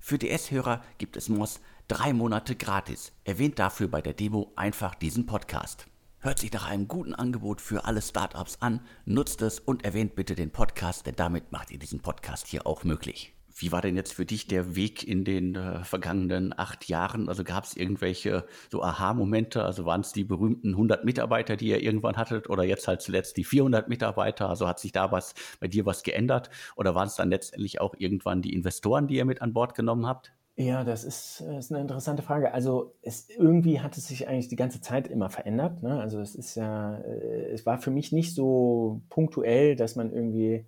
[0.00, 3.12] Für DS-Hörer gibt es Moss drei Monate gratis.
[3.24, 5.86] Erwähnt dafür bei der Demo einfach diesen Podcast.
[6.18, 10.34] Hört sich nach einem guten Angebot für alle Startups an, nutzt es und erwähnt bitte
[10.34, 13.33] den Podcast, denn damit macht ihr diesen Podcast hier auch möglich.
[13.56, 17.28] Wie war denn jetzt für dich der Weg in den äh, vergangenen acht Jahren?
[17.28, 19.62] Also gab es irgendwelche so Aha-Momente?
[19.62, 23.36] Also waren es die berühmten 100 Mitarbeiter, die ihr irgendwann hattet oder jetzt halt zuletzt
[23.36, 24.48] die 400 Mitarbeiter?
[24.48, 26.50] Also hat sich da was bei dir was geändert?
[26.76, 30.06] Oder waren es dann letztendlich auch irgendwann die Investoren, die ihr mit an Bord genommen
[30.06, 30.32] habt?
[30.56, 32.52] Ja, das ist, äh, ist eine interessante Frage.
[32.52, 35.82] Also es, irgendwie hat es sich eigentlich die ganze Zeit immer verändert.
[35.82, 36.00] Ne?
[36.00, 40.64] Also es ist ja, äh, es war für mich nicht so punktuell, dass man irgendwie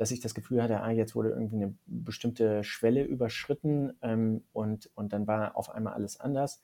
[0.00, 4.90] dass ich das Gefühl hatte, ah, jetzt wurde irgendwie eine bestimmte Schwelle überschritten ähm, und,
[4.94, 6.62] und dann war auf einmal alles anders.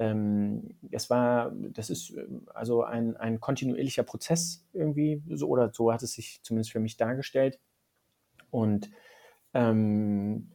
[0.00, 5.92] Ähm, es war, das ist äh, also ein, ein kontinuierlicher Prozess irgendwie, so oder so
[5.92, 7.60] hat es sich zumindest für mich dargestellt.
[8.50, 8.90] Und
[9.52, 10.50] ähm,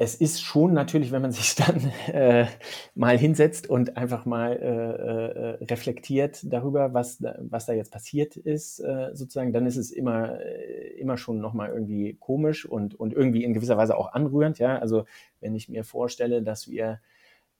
[0.00, 2.46] es ist schon natürlich, wenn man sich dann äh,
[2.94, 8.80] mal hinsetzt und einfach mal äh, äh, reflektiert darüber, was, was da jetzt passiert ist,
[8.80, 13.44] äh, sozusagen, dann ist es immer, äh, immer schon nochmal irgendwie komisch und, und irgendwie
[13.44, 14.58] in gewisser Weise auch anrührend.
[14.58, 14.78] Ja?
[14.78, 15.04] Also
[15.40, 17.00] wenn ich mir vorstelle, dass wir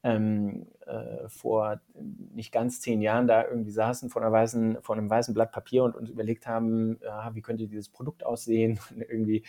[0.02, 1.82] ähm, äh, vor
[2.34, 5.84] nicht ganz zehn Jahren da irgendwie saßen vor, einer weißen, vor einem weißen Blatt Papier
[5.84, 9.44] und uns überlegt haben, ja, wie könnte dieses Produkt aussehen und irgendwie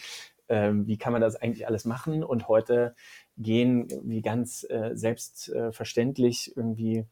[0.49, 2.23] ähm, wie kann man das eigentlich alles machen?
[2.23, 2.95] Und heute
[3.38, 7.06] gehen wie ganz äh, selbstverständlich irgendwie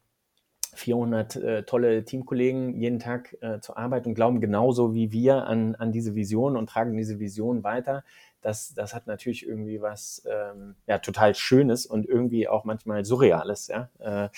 [0.73, 5.75] 400 äh, tolle Teamkollegen jeden Tag äh, zur Arbeit und glauben genauso wie wir an,
[5.75, 8.03] an diese Vision und tragen diese Vision weiter.
[8.41, 13.67] Das, das hat natürlich irgendwie was ähm, ja, total Schönes und irgendwie auch manchmal Surreales
[13.67, 14.29] ja, äh,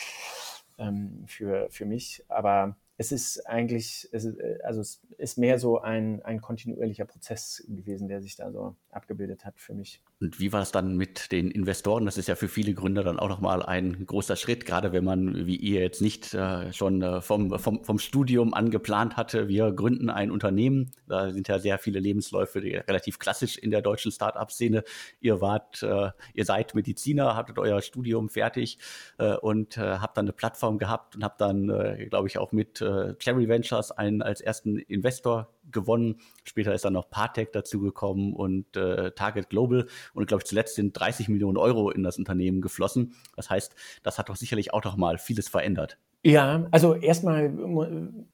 [0.80, 2.24] ähm, für, für mich.
[2.28, 7.64] Aber es ist eigentlich, es äh, also es ist mehr so ein, ein kontinuierlicher Prozess
[7.68, 10.02] gewesen, der sich da so abgebildet hat für mich.
[10.22, 12.06] Und wie war es dann mit den Investoren?
[12.06, 15.48] Das ist ja für viele Gründer dann auch nochmal ein großer Schritt, gerade wenn man,
[15.48, 19.72] wie ihr jetzt nicht äh, schon äh, vom, vom, vom Studium an geplant hatte, wir
[19.72, 20.92] gründen ein Unternehmen.
[21.08, 24.84] Da sind ja sehr viele Lebensläufe relativ klassisch in der deutschen Start-up-Szene.
[25.22, 28.78] Ihr wart, äh, ihr seid Mediziner, hattet euer Studium fertig
[29.18, 32.52] äh, und äh, habt dann eine Plattform gehabt und habt dann, äh, glaube ich, auch
[32.52, 32.84] mit
[33.20, 36.20] Cherry Ventures einen als ersten Investor gewonnen.
[36.44, 39.88] Später ist dann noch Partec dazugekommen und äh, Target Global.
[40.14, 43.14] Und glaube ich, zuletzt sind 30 Millionen Euro in das Unternehmen geflossen.
[43.36, 45.98] Das heißt, das hat doch sicherlich auch noch mal vieles verändert.
[46.24, 47.50] Ja, also erstmal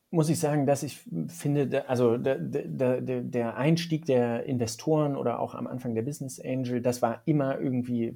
[0.10, 5.56] muss ich sagen, dass ich finde, also der, der, der Einstieg der Investoren oder auch
[5.56, 8.16] am Anfang der Business Angel, das war immer irgendwie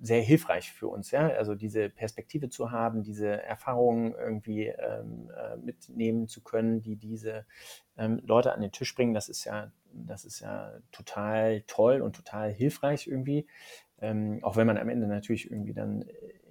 [0.00, 5.56] sehr hilfreich für uns, ja, also diese Perspektive zu haben, diese Erfahrungen irgendwie ähm, äh,
[5.56, 7.46] mitnehmen zu können, die diese
[7.96, 12.14] ähm, Leute an den Tisch bringen, das ist ja, das ist ja total toll und
[12.14, 13.46] total hilfreich irgendwie,
[14.00, 16.04] ähm, auch wenn man am Ende natürlich irgendwie dann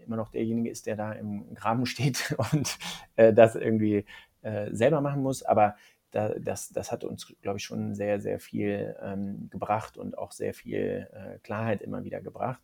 [0.06, 2.78] immer noch derjenige ist, der da im Graben steht und
[3.16, 4.06] äh, das irgendwie
[4.42, 5.76] äh, selber machen muss, aber
[6.12, 10.32] da, das, das hat uns, glaube ich, schon sehr, sehr viel ähm, gebracht und auch
[10.32, 12.62] sehr viel äh, Klarheit immer wieder gebracht.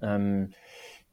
[0.00, 0.50] Ähm,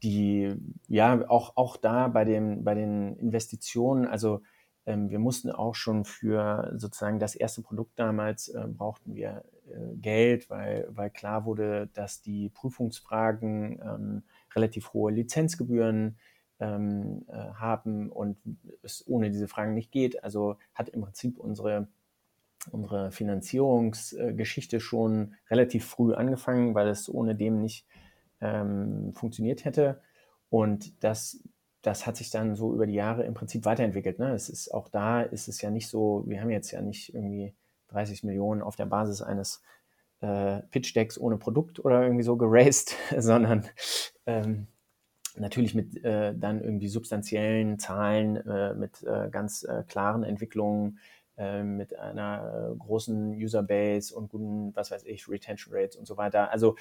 [0.03, 0.55] die,
[0.87, 4.41] ja, auch, auch da bei, dem, bei den Investitionen, also
[4.85, 9.95] ähm, wir mussten auch schon für sozusagen das erste Produkt damals, äh, brauchten wir äh,
[9.95, 14.23] Geld, weil, weil klar wurde, dass die Prüfungsfragen ähm,
[14.55, 16.17] relativ hohe Lizenzgebühren
[16.59, 18.37] ähm, äh, haben und
[18.81, 20.23] es ohne diese Fragen nicht geht.
[20.23, 21.87] Also hat im Prinzip unsere
[22.69, 27.87] unsere Finanzierungsgeschichte schon relativ früh angefangen, weil es ohne dem nicht
[28.41, 30.01] ähm, funktioniert hätte.
[30.49, 31.43] Und das,
[31.81, 34.19] das hat sich dann so über die Jahre im Prinzip weiterentwickelt.
[34.19, 34.33] Ne?
[34.33, 37.53] Es ist auch da ist es ja nicht so, wir haben jetzt ja nicht irgendwie
[37.87, 39.61] 30 Millionen auf der Basis eines
[40.21, 43.67] äh, Pitch-Decks ohne Produkt oder irgendwie so geraced, sondern
[44.25, 44.67] ähm,
[45.35, 50.99] natürlich mit äh, dann irgendwie substanziellen Zahlen, äh, mit äh, ganz äh, klaren Entwicklungen,
[51.37, 56.51] äh, mit einer großen Userbase und guten, was weiß ich, Retention Rates und so weiter.
[56.51, 56.75] Also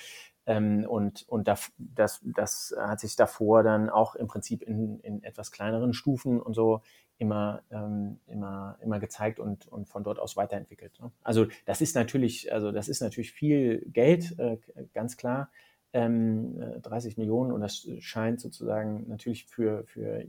[0.46, 5.22] Ähm, und und das, das, das hat sich davor dann auch im Prinzip in, in
[5.22, 6.82] etwas kleineren Stufen und so
[7.20, 10.98] immer, ähm, immer, immer gezeigt und, und von dort aus weiterentwickelt.
[11.00, 11.12] Ne?
[11.22, 14.56] Also das ist natürlich, also das ist natürlich viel Geld, äh,
[14.94, 15.50] ganz klar.
[15.92, 20.24] Ähm, 30 äh, Millionen und das scheint sozusagen natürlich für, für,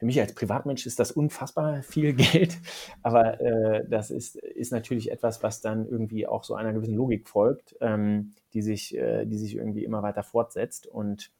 [0.00, 2.56] für mich als Privatmensch ist das unfassbar viel Geld,
[3.02, 7.28] aber äh, das ist, ist natürlich etwas, was dann irgendwie auch so einer gewissen Logik
[7.28, 11.30] folgt, ähm, die, sich, äh, die sich irgendwie immer weiter fortsetzt und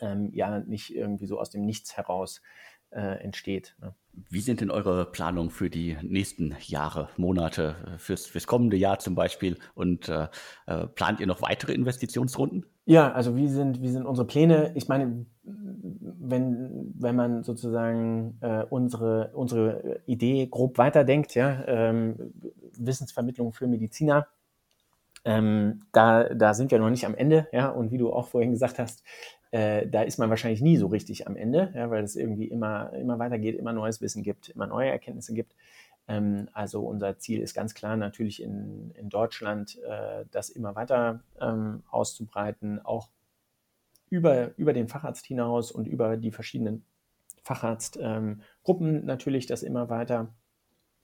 [0.00, 2.42] ähm, ja nicht irgendwie so aus dem Nichts heraus
[2.90, 3.76] äh, entsteht.
[3.80, 3.94] Ne?
[4.30, 8.98] Wie sind denn eure Planungen für die nächsten Jahre, Monate, äh, fürs, fürs kommende Jahr
[8.98, 9.58] zum Beispiel?
[9.74, 10.28] Und äh,
[10.66, 12.66] äh, plant ihr noch weitere Investitionsrunden?
[12.86, 14.72] Ja, also wie sind, wie sind unsere Pläne?
[14.74, 22.32] Ich meine, wenn, wenn man sozusagen äh, unsere, unsere Idee grob weiterdenkt, ja, ähm,
[22.78, 24.28] Wissensvermittlung für Mediziner,
[25.26, 28.52] ähm, da, da sind wir noch nicht am Ende, ja, und wie du auch vorhin
[28.52, 29.02] gesagt hast,
[29.50, 32.92] äh, da ist man wahrscheinlich nie so richtig am Ende, ja, weil es irgendwie immer,
[32.92, 35.56] immer weitergeht, immer neues Wissen gibt, immer neue Erkenntnisse gibt.
[36.06, 41.24] Ähm, also unser Ziel ist ganz klar natürlich in, in Deutschland, äh, das immer weiter
[41.40, 43.08] ähm, auszubreiten, auch
[44.08, 46.84] über, über den Facharzt hinaus und über die verschiedenen
[47.42, 48.40] Facharztgruppen
[49.00, 50.32] ähm, natürlich das immer weiter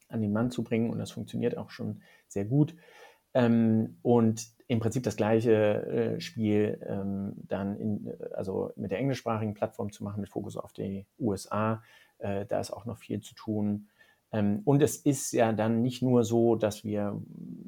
[0.09, 2.77] an den Mann zu bringen und das funktioniert auch schon sehr gut.
[3.35, 9.55] Ähm, und im Prinzip das gleiche äh, Spiel ähm, dann in, also mit der englischsprachigen
[9.55, 11.83] Plattform zu machen, mit Fokus auf die USA.
[12.19, 13.89] Äh, da ist auch noch viel zu tun.
[14.33, 17.21] Ähm, und es ist ja dann nicht nur so, dass wir,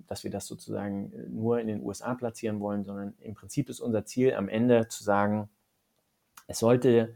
[0.07, 4.05] dass wir das sozusagen nur in den USA platzieren wollen, sondern im Prinzip ist unser
[4.05, 5.50] Ziel am Ende zu sagen,
[6.46, 7.14] es sollte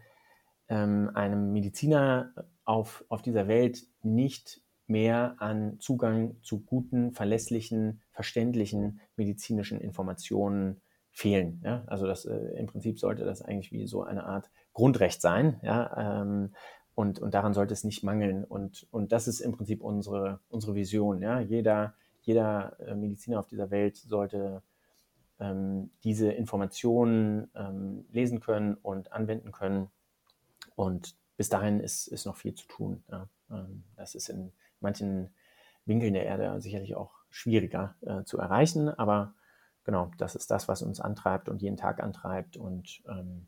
[0.69, 2.33] ähm, einem Mediziner
[2.65, 11.61] auf, auf dieser Welt nicht mehr an Zugang zu guten, verlässlichen, verständlichen medizinischen Informationen fehlen.
[11.65, 11.83] Ja?
[11.87, 15.61] Also das, äh, im Prinzip sollte das eigentlich wie so eine Art Grundrecht sein.
[15.63, 16.23] Ja?
[16.23, 16.55] Ähm,
[16.95, 18.45] und, und daran sollte es nicht mangeln.
[18.45, 21.23] Und, und das ist im Prinzip unsere, unsere Vision.
[21.23, 21.41] Ja?
[21.41, 24.63] Jeder, jeder äh, Mediziner auf dieser Welt sollte
[25.41, 29.91] ähm, diese Informationen ähm, lesen können und anwenden können.
[30.77, 33.03] Und bis dahin ist, ist noch viel zu tun.
[33.11, 33.29] Ja?
[33.51, 35.31] Ähm, das ist in manchen
[35.85, 38.89] Winkeln der Erde sicherlich auch schwieriger äh, zu erreichen.
[38.89, 39.35] Aber
[39.85, 43.47] genau, das ist das, was uns antreibt und jeden Tag antreibt und, ähm,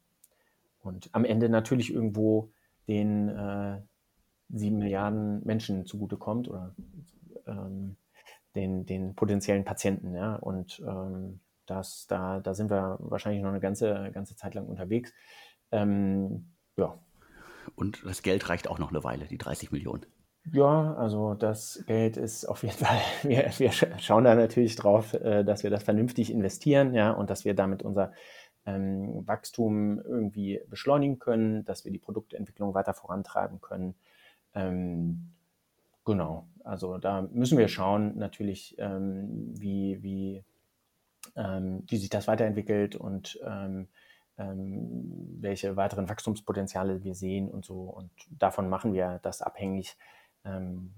[0.80, 2.50] und am Ende natürlich irgendwo
[2.88, 3.80] den äh,
[4.48, 6.74] sieben Milliarden Menschen zugutekommt oder
[7.46, 7.96] ähm,
[8.54, 10.14] den, den potenziellen Patienten.
[10.14, 10.36] Ja?
[10.36, 15.12] Und ähm, das, da, da sind wir wahrscheinlich noch eine ganze, ganze Zeit lang unterwegs.
[15.70, 16.98] Ähm, ja.
[17.76, 20.04] Und das Geld reicht auch noch eine Weile, die 30 Millionen.
[20.44, 25.44] Ja, also das Geld ist auf jeden Fall, wir, wir schauen da natürlich drauf, äh,
[25.44, 28.12] dass wir das vernünftig investieren, ja, und dass wir damit unser
[28.66, 33.94] ähm, Wachstum irgendwie beschleunigen können, dass wir die Produktentwicklung weiter vorantreiben können.
[34.54, 35.30] Ähm,
[36.04, 40.44] genau, also da müssen wir schauen natürlich, ähm, wie, wie,
[41.36, 43.88] ähm, wie sich das weiterentwickelt und ähm,
[44.38, 47.82] ähm, welche weiteren Wachstumspotenziale wir sehen und so.
[47.82, 49.96] Und davon machen wir das abhängig,
[50.44, 50.92] ähm,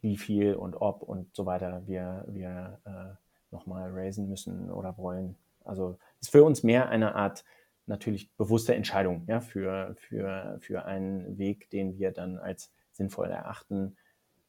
[0.00, 5.36] wie viel und ob und so weiter wir, wir äh, nochmal raisen müssen oder wollen.
[5.64, 7.44] Also ist für uns mehr eine Art
[7.86, 13.96] natürlich bewusste Entscheidung ja, für, für, für einen Weg, den wir dann als sinnvoll erachten.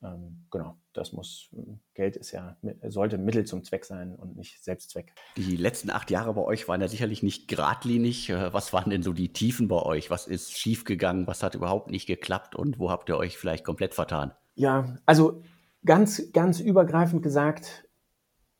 [0.03, 1.49] Ähm, genau, das muss,
[1.93, 5.13] Geld ist ja, sollte Mittel zum Zweck sein und nicht Selbstzweck.
[5.37, 8.29] Die letzten acht Jahre bei euch waren ja sicherlich nicht geradlinig.
[8.29, 10.09] Äh, was waren denn so die Tiefen bei euch?
[10.09, 11.27] Was ist schiefgegangen?
[11.27, 12.55] Was hat überhaupt nicht geklappt?
[12.55, 14.31] Und wo habt ihr euch vielleicht komplett vertan?
[14.55, 15.43] Ja, also
[15.85, 17.87] ganz, ganz übergreifend gesagt,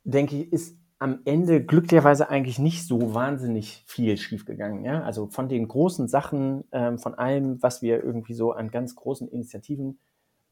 [0.03, 4.85] denke ich, ist am Ende glücklicherweise eigentlich nicht so wahnsinnig viel schiefgegangen.
[4.85, 5.01] Ja?
[5.01, 9.27] Also von den großen Sachen, ähm, von allem, was wir irgendwie so an ganz großen
[9.27, 9.97] Initiativen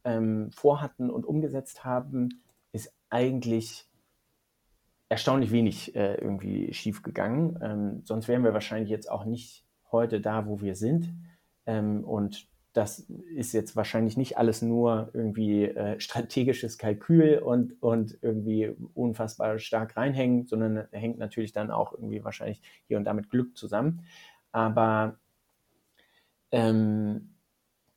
[0.09, 2.41] ähm, vorhatten und umgesetzt haben,
[2.71, 3.87] ist eigentlich
[5.07, 7.59] erstaunlich wenig äh, irgendwie schiefgegangen.
[7.61, 11.13] Ähm, sonst wären wir wahrscheinlich jetzt auch nicht heute da, wo wir sind.
[11.65, 12.99] Ähm, und das
[13.35, 19.97] ist jetzt wahrscheinlich nicht alles nur irgendwie äh, strategisches Kalkül und, und irgendwie unfassbar stark
[19.97, 24.03] reinhängen, sondern hängt natürlich dann auch irgendwie wahrscheinlich hier und da mit Glück zusammen.
[24.51, 25.17] Aber
[26.51, 27.35] ähm,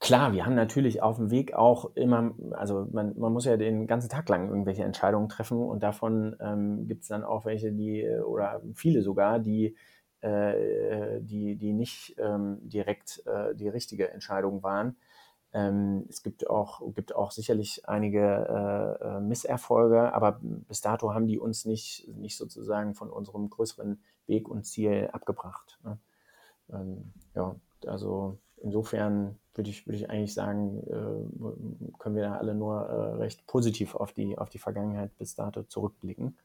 [0.02, 3.86] Klar, wir haben natürlich auf dem Weg auch immer, also man, man muss ja den
[3.86, 8.04] ganzen Tag lang irgendwelche Entscheidungen treffen und davon ähm, gibt es dann auch welche, die,
[8.26, 9.76] oder viele sogar, die,
[10.20, 14.96] äh, die, die nicht ähm, direkt äh, die richtige Entscheidung waren.
[15.52, 21.28] Ähm, es gibt auch, gibt auch sicherlich einige äh, äh Misserfolge, aber bis dato haben
[21.28, 25.78] die uns nicht, nicht sozusagen von unserem größeren Weg und Ziel abgebracht.
[25.84, 25.96] Ne?
[26.72, 27.54] Ähm, ja,
[27.86, 33.14] also insofern würde ich, würde ich eigentlich sagen, äh, können wir da alle nur äh,
[33.16, 36.36] recht positiv auf die, auf die Vergangenheit bis dato zurückblicken.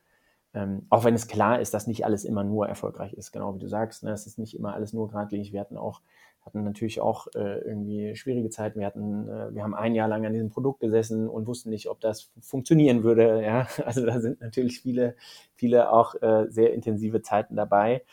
[0.53, 3.60] Ähm, auch wenn es klar ist, dass nicht alles immer nur erfolgreich ist, genau wie
[3.60, 4.03] du sagst.
[4.03, 4.12] Ne?
[4.12, 5.53] Es ist nicht immer alles nur geradlinig.
[5.53, 6.01] Wir hatten auch,
[6.41, 8.80] hatten natürlich auch äh, irgendwie schwierige Zeiten.
[8.80, 11.89] Wir hatten, äh, wir haben ein Jahr lang an diesem Produkt gesessen und wussten nicht,
[11.89, 13.41] ob das funktionieren würde.
[13.47, 15.16] Ja, also da sind natürlich viele,
[15.55, 18.03] viele auch äh, sehr intensive Zeiten dabei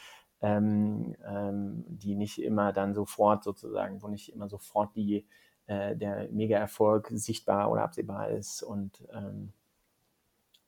[0.45, 5.27] ähm, ähm, die nicht immer dann sofort sozusagen, wo nicht immer sofort die,
[5.67, 8.63] äh, der Mega-Erfolg sichtbar oder absehbar ist.
[8.63, 9.55] Und ähm,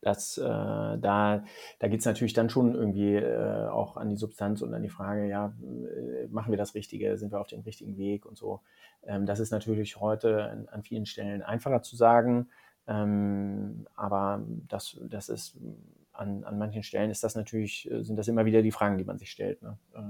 [0.00, 1.44] das, äh, da,
[1.78, 4.88] da geht es natürlich dann schon irgendwie äh, auch an die Substanz und an die
[4.88, 8.62] Frage, ja, äh, machen wir das Richtige, sind wir auf dem richtigen Weg und so.
[9.04, 12.48] Ähm, das ist natürlich heute an, an, vielen Stellen einfacher zu sagen,
[12.86, 15.58] ähm, aber das, das ist
[16.18, 19.04] an, an manchen Stellen ist das natürlich, äh, sind das immer wieder die Fragen, die
[19.04, 19.62] man sich stellt.
[19.62, 19.78] Ne?
[19.94, 20.00] Äh,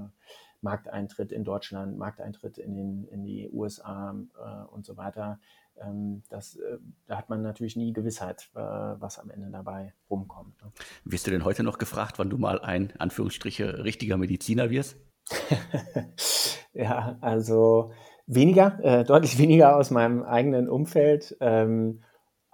[0.63, 5.39] Markteintritt in Deutschland, Markteintritt in, den, in die USA äh, und so weiter.
[5.81, 10.61] Ähm, das, äh, da hat man natürlich nie Gewissheit, äh, was am Ende dabei rumkommt.
[10.63, 10.73] Ne?
[11.05, 14.97] Wirst du denn heute noch gefragt, wann du mal ein, Anführungsstriche, richtiger Mediziner wirst?
[16.73, 17.93] ja, also
[18.27, 21.37] weniger, äh, deutlich weniger aus meinem eigenen Umfeld.
[21.41, 22.03] Ähm,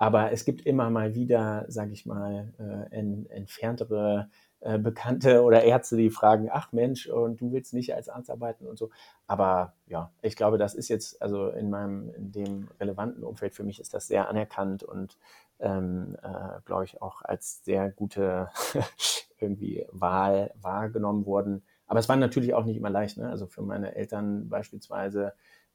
[0.02, 4.28] aber es gibt immer mal wieder, sage ich mal, äh, en, entferntere
[4.58, 8.66] äh, Bekannte oder Ärzte, die fragen, ach Mensch, und du willst nicht als Arzt arbeiten
[8.66, 8.90] und so.
[9.28, 13.62] Aber ja, ich glaube, das ist jetzt, also in meinem, in dem relevanten Umfeld für
[13.62, 15.16] mich ist das sehr anerkannt und
[15.60, 18.48] ähm, äh, glaube ich auch als sehr gute
[19.38, 21.62] irgendwie Wahl wahrgenommen worden.
[21.86, 23.18] Aber es war natürlich auch nicht immer leicht.
[23.18, 23.30] Ne?
[23.30, 25.32] Also für meine Eltern beispielsweise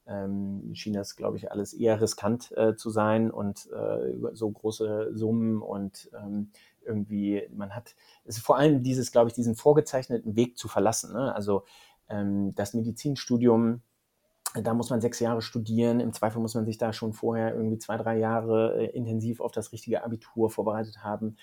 [0.07, 5.11] ähm, schien das, glaube ich, alles eher riskant äh, zu sein und äh, so große
[5.13, 6.51] Summen und ähm,
[6.85, 11.13] irgendwie, man hat, es ist vor allem dieses, glaube ich, diesen vorgezeichneten Weg zu verlassen.
[11.13, 11.35] Ne?
[11.35, 11.65] Also
[12.09, 13.81] ähm, das Medizinstudium,
[14.55, 15.99] da muss man sechs Jahre studieren.
[15.99, 19.51] Im Zweifel muss man sich da schon vorher irgendwie zwei, drei Jahre äh, intensiv auf
[19.51, 21.37] das richtige Abitur vorbereitet haben.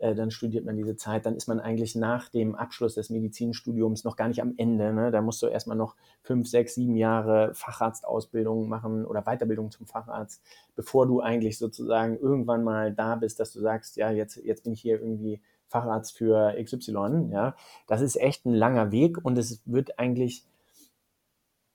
[0.00, 4.02] Äh, dann studiert man diese Zeit, dann ist man eigentlich nach dem Abschluss des Medizinstudiums
[4.02, 4.94] noch gar nicht am Ende.
[4.94, 5.10] Ne?
[5.10, 10.42] Da musst du erstmal noch fünf, sechs, sieben Jahre Facharztausbildung machen oder Weiterbildung zum Facharzt,
[10.74, 14.72] bevor du eigentlich sozusagen irgendwann mal da bist, dass du sagst, ja, jetzt, jetzt bin
[14.72, 17.28] ich hier irgendwie Facharzt für XY.
[17.30, 17.54] Ja?
[17.86, 20.46] Das ist echt ein langer Weg und es wird eigentlich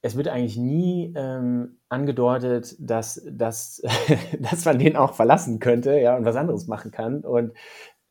[0.05, 3.81] es wird eigentlich nie ähm, angedeutet, dass, dass,
[4.39, 7.21] dass man den auch verlassen könnte ja, und was anderes machen kann.
[7.21, 7.53] Und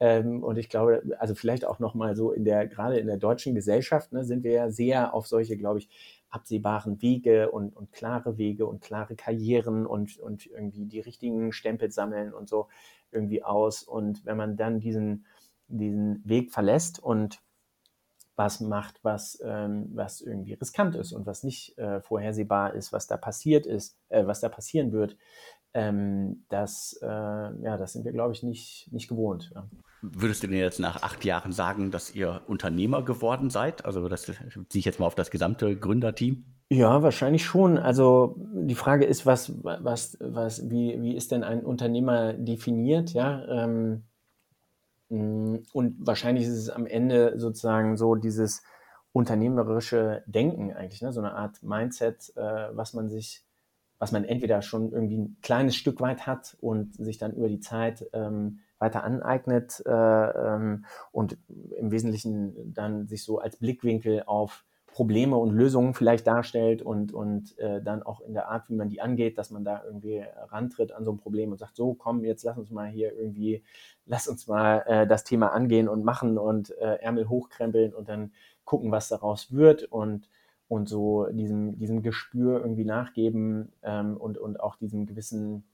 [0.00, 3.54] ähm, und ich glaube, also vielleicht auch nochmal so in der, gerade in der deutschen
[3.54, 5.88] Gesellschaft, ne, sind wir ja sehr auf solche, glaube ich,
[6.30, 11.92] absehbaren Wege und, und klare Wege und klare Karrieren und, und irgendwie die richtigen Stempel
[11.92, 12.68] sammeln und so
[13.12, 13.84] irgendwie aus.
[13.84, 15.26] Und wenn man dann diesen,
[15.68, 17.40] diesen Weg verlässt und
[18.36, 23.06] was macht, was, ähm, was irgendwie riskant ist und was nicht äh, vorhersehbar ist, was
[23.06, 25.16] da passiert ist, äh, was da passieren wird,
[25.74, 29.50] ähm, das, äh, ja, das sind wir, glaube ich, nicht, nicht gewohnt.
[29.54, 29.68] Ja.
[30.02, 33.84] Würdest du denn jetzt nach acht Jahren sagen, dass ihr Unternehmer geworden seid?
[33.84, 34.38] Also das ziehe
[34.72, 36.44] ich jetzt mal auf das gesamte Gründerteam.
[36.70, 37.78] Ja, wahrscheinlich schon.
[37.78, 43.10] Also die Frage ist, was, was, was, wie, wie ist denn ein Unternehmer definiert?
[43.12, 44.04] Ja, ähm,
[45.08, 48.62] mm, und wahrscheinlich ist es am Ende sozusagen so dieses
[49.12, 51.12] unternehmerische Denken eigentlich, ne?
[51.12, 53.44] so eine Art Mindset, äh, was man sich
[53.98, 57.60] was man entweder schon irgendwie ein kleines Stück weit hat und sich dann über die
[57.60, 61.38] Zeit ähm, weiter aneignet äh, ähm, und
[61.78, 64.64] im Wesentlichen dann sich so als Blickwinkel auf
[64.94, 68.88] Probleme und Lösungen vielleicht darstellt und, und äh, dann auch in der Art, wie man
[68.88, 72.24] die angeht, dass man da irgendwie rantritt an so ein Problem und sagt, so komm,
[72.24, 73.64] jetzt lass uns mal hier irgendwie,
[74.06, 78.32] lass uns mal äh, das Thema angehen und machen und äh, Ärmel hochkrempeln und dann
[78.64, 79.82] gucken, was daraus wird.
[79.82, 80.28] Und
[80.68, 85.64] und so diesem, diesem Gespür irgendwie nachgeben ähm, und, und auch diesem gewissen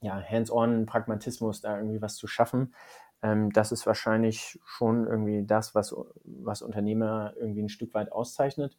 [0.00, 2.74] ja, Hands-on-Pragmatismus da irgendwie was zu schaffen.
[3.22, 8.76] Ähm, das ist wahrscheinlich schon irgendwie das, was, was Unternehmer irgendwie ein Stück weit auszeichnet.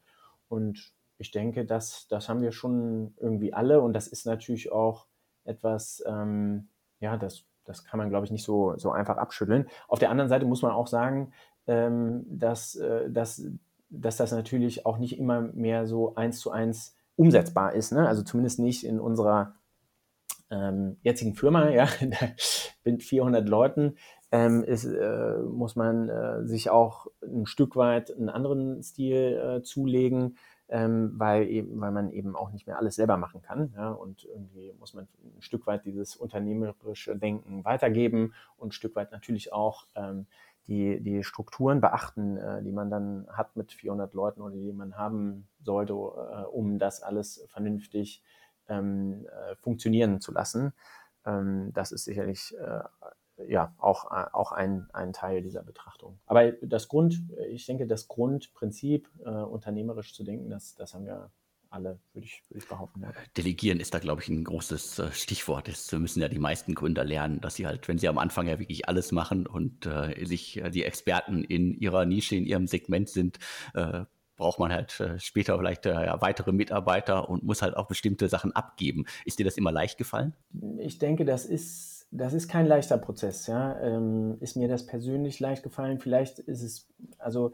[0.48, 5.08] Und ich denke, das, das haben wir schon irgendwie alle und das ist natürlich auch
[5.44, 6.70] etwas, ähm,
[7.00, 9.68] ja, das, das kann man, glaube ich, nicht so, so einfach abschütteln.
[9.88, 11.34] Auf der anderen Seite muss man auch sagen,
[11.68, 13.46] ähm, dass, äh, dass
[13.90, 17.92] dass das natürlich auch nicht immer mehr so eins zu eins umsetzbar ist.
[17.92, 18.08] Ne?
[18.08, 19.56] Also zumindest nicht in unserer
[20.52, 21.88] ähm, jetzigen Firma, ja,
[22.84, 23.98] mit 400 Leuten,
[24.32, 29.64] ähm, ist, äh, muss man äh, sich auch ein Stück weit einen anderen Stil äh,
[29.64, 30.38] zulegen,
[30.70, 33.74] ähm, weil, eben, weil man eben auch nicht mehr alles selber machen kann.
[33.76, 33.90] Ja?
[33.90, 39.12] Und irgendwie muss man ein Stück weit dieses unternehmerische Denken weitergeben und ein Stück weit
[39.12, 40.28] natürlich auch ähm,
[40.70, 44.98] die, die Strukturen beachten, äh, die man dann hat mit 400 Leuten oder die man
[44.98, 48.24] haben sollte, äh, um das alles vernünftig
[48.68, 50.74] ähm, äh, funktionieren zu lassen.
[51.26, 52.84] Ähm, das ist sicherlich äh,
[53.48, 56.20] ja auch, auch ein, ein Teil dieser Betrachtung.
[56.26, 61.32] Aber das Grund, ich denke, das Grundprinzip, äh, unternehmerisch zu denken, das, das haben wir
[61.70, 63.02] alle, würde ich, würde ich behaupten.
[63.02, 63.14] Ja.
[63.38, 65.68] Delegieren ist da, glaube ich, ein großes äh, Stichwort.
[65.68, 68.60] Das müssen ja die meisten Gründer lernen, dass sie halt, wenn sie am Anfang ja
[68.60, 73.10] wirklich alles machen und äh, sich äh, die Experten in ihrer Nische, in ihrem Segment
[73.10, 73.40] sind,
[73.74, 74.06] äh,
[74.40, 78.30] braucht man halt äh, später vielleicht äh, ja, weitere Mitarbeiter und muss halt auch bestimmte
[78.30, 79.06] Sachen abgeben.
[79.26, 80.34] Ist dir das immer leicht gefallen?
[80.80, 83.46] Ich denke, das ist, das ist kein leichter Prozess.
[83.48, 83.80] Ja?
[83.82, 86.00] Ähm, ist mir das persönlich leicht gefallen?
[86.00, 86.88] Vielleicht ist es,
[87.20, 87.52] also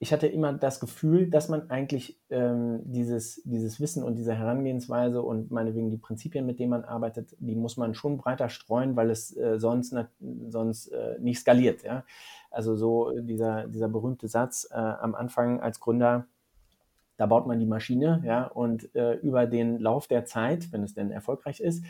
[0.00, 5.20] ich hatte immer das Gefühl, dass man eigentlich ähm, dieses, dieses Wissen und diese Herangehensweise
[5.22, 9.10] und meinetwegen die Prinzipien, mit denen man arbeitet, die muss man schon breiter streuen, weil
[9.10, 9.94] es äh, sonst,
[10.48, 11.82] sonst äh, nicht skaliert.
[11.82, 12.04] Ja?
[12.50, 16.26] Also so dieser, dieser berühmte Satz äh, am Anfang als Gründer,
[17.16, 20.94] da baut man die Maschine, ja, und äh, über den Lauf der Zeit, wenn es
[20.94, 21.82] denn erfolgreich ist,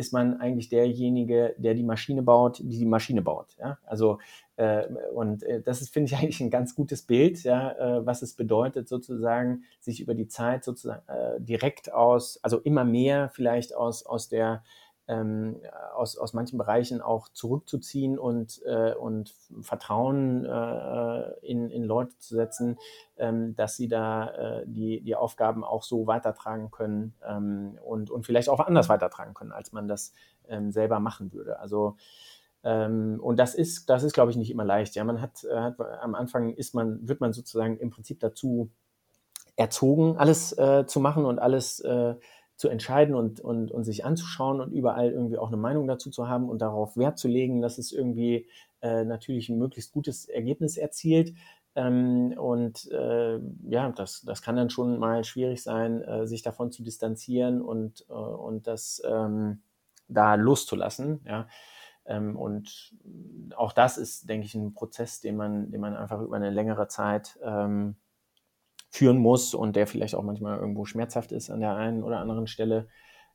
[0.00, 3.56] ist man eigentlich derjenige, der die Maschine baut, die die Maschine baut.
[3.58, 3.78] Ja?
[3.84, 4.18] Also
[4.56, 8.22] äh, und äh, das ist, finde ich, eigentlich ein ganz gutes Bild, ja, äh, was
[8.22, 13.74] es bedeutet, sozusagen, sich über die Zeit sozusagen äh, direkt aus, also immer mehr vielleicht
[13.74, 14.62] aus, aus der
[15.10, 15.56] ähm,
[15.94, 22.36] aus, aus manchen Bereichen auch zurückzuziehen und, äh, und Vertrauen äh, in, in Leute zu
[22.36, 22.78] setzen,
[23.16, 28.24] ähm, dass sie da äh, die, die Aufgaben auch so weitertragen können ähm, und, und
[28.24, 30.12] vielleicht auch anders weitertragen können, als man das
[30.48, 31.58] ähm, selber machen würde.
[31.58, 31.96] Also
[32.62, 34.94] ähm, und das ist, das ist, glaube ich, nicht immer leicht.
[34.94, 38.70] Ja, man hat, hat am Anfang ist man, wird man sozusagen im Prinzip dazu
[39.56, 42.14] erzogen, alles äh, zu machen und alles äh,
[42.60, 46.28] zu entscheiden und, und, und sich anzuschauen und überall irgendwie auch eine Meinung dazu zu
[46.28, 48.48] haben und darauf Wert zu legen, dass es irgendwie
[48.82, 51.32] äh, natürlich ein möglichst gutes Ergebnis erzielt.
[51.74, 56.70] Ähm, und äh, ja, das, das kann dann schon mal schwierig sein, äh, sich davon
[56.70, 59.62] zu distanzieren und, äh, und das ähm,
[60.08, 61.22] da loszulassen.
[61.26, 61.48] Ja.
[62.04, 62.94] Ähm, und
[63.56, 66.88] auch das ist, denke ich, ein Prozess, den man, den man einfach über eine längere
[66.88, 67.96] Zeit ähm,
[68.90, 72.46] führen muss und der vielleicht auch manchmal irgendwo schmerzhaft ist an der einen oder anderen
[72.46, 72.88] Stelle.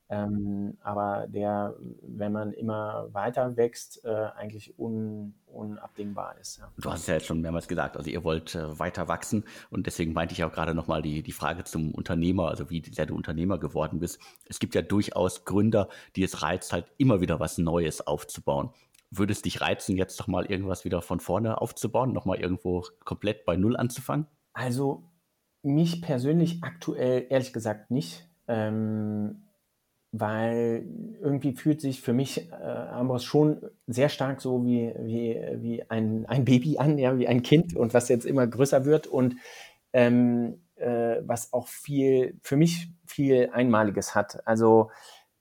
[0.07, 6.57] Ähm, aber der, wenn man immer weiter wächst, äh, eigentlich un, unabdingbar ist.
[6.59, 6.71] Ja.
[6.77, 9.87] Du hast es ja jetzt schon mehrmals gesagt, also ihr wollt äh, weiter wachsen und
[9.87, 13.15] deswegen meinte ich auch gerade nochmal die, die Frage zum Unternehmer, also wie sehr du
[13.15, 14.19] Unternehmer geworden bist.
[14.47, 18.69] Es gibt ja durchaus Gründer, die es reizt, halt immer wieder was Neues aufzubauen.
[19.09, 23.43] Würde es dich reizen, jetzt doch mal irgendwas wieder von vorne aufzubauen, nochmal irgendwo komplett
[23.45, 24.27] bei Null anzufangen?
[24.53, 25.03] Also
[25.65, 29.43] mich persönlich aktuell ehrlich gesagt nicht, ähm,
[30.11, 30.85] weil
[31.21, 36.25] irgendwie fühlt sich für mich äh, Ambros schon sehr stark so wie, wie, wie ein,
[36.27, 39.35] ein Baby an, ja, wie ein Kind und was jetzt immer größer wird und
[39.91, 44.45] ähm, äh, was auch viel, für mich viel Einmaliges hat.
[44.47, 44.89] Also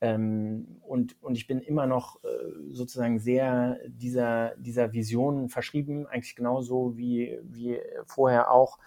[0.01, 2.29] ähm, und, und ich bin immer noch äh,
[2.71, 8.79] sozusagen sehr dieser, dieser Vision verschrieben, eigentlich genauso wie, wie vorher auch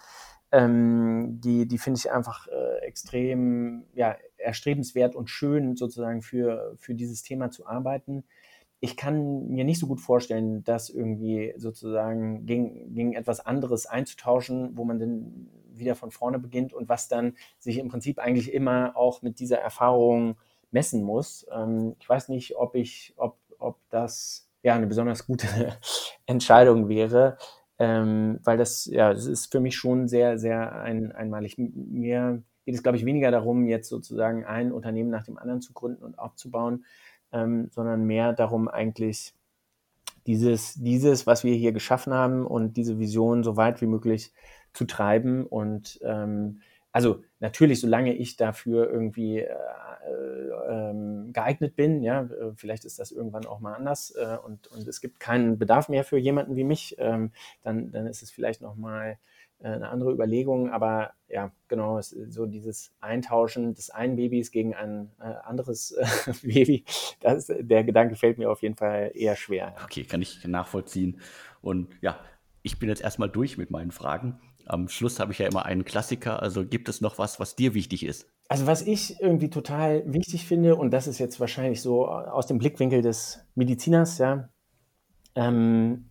[0.50, 6.94] ähm, die, die finde ich einfach äh, extrem ja, erstrebenswert und schön, sozusagen für, für
[6.94, 8.24] dieses Thema zu arbeiten.
[8.80, 14.76] Ich kann mir nicht so gut vorstellen, das irgendwie sozusagen gegen, gegen etwas anderes einzutauschen,
[14.76, 18.96] wo man dann wieder von vorne beginnt und was dann sich im Prinzip eigentlich immer
[18.96, 20.36] auch mit dieser Erfahrung
[20.70, 21.46] messen muss.
[21.52, 25.46] Ähm, ich weiß nicht, ob ich, ob, ob das ja eine besonders gute
[26.26, 27.36] Entscheidung wäre
[27.78, 31.56] ähm, weil das, ja, das ist für mich schon sehr, sehr ein, einmalig.
[31.58, 35.72] Mir geht es, glaube ich, weniger darum, jetzt sozusagen ein Unternehmen nach dem anderen zu
[35.72, 36.84] gründen und aufzubauen,
[37.32, 39.34] ähm, sondern mehr darum, eigentlich
[40.26, 44.32] dieses, dieses, was wir hier geschaffen haben und diese Vision so weit wie möglich
[44.74, 46.60] zu treiben und ähm,
[46.92, 49.54] also natürlich, solange ich dafür irgendwie äh,
[50.68, 52.02] ähm, geeignet bin.
[52.02, 55.58] Ja, äh, vielleicht ist das irgendwann auch mal anders äh, und, und es gibt keinen
[55.58, 56.96] Bedarf mehr für jemanden wie mich.
[56.98, 57.32] Ähm,
[57.62, 59.18] dann, dann ist es vielleicht nochmal
[59.60, 60.70] äh, eine andere Überlegung.
[60.70, 66.06] Aber ja, genau, so dieses Eintauschen des einen Babys gegen ein äh, anderes äh,
[66.42, 66.84] Baby,
[67.20, 69.74] das, der Gedanke fällt mir auf jeden Fall eher schwer.
[69.76, 69.84] Ja.
[69.84, 71.20] Okay, kann ich nachvollziehen.
[71.60, 72.18] Und ja,
[72.62, 74.40] ich bin jetzt erstmal durch mit meinen Fragen.
[74.68, 76.42] Am Schluss habe ich ja immer einen Klassiker.
[76.42, 78.26] Also gibt es noch was, was dir wichtig ist?
[78.48, 82.58] Also was ich irgendwie total wichtig finde, und das ist jetzt wahrscheinlich so aus dem
[82.58, 84.48] Blickwinkel des Mediziners, ja,
[85.34, 86.10] ähm,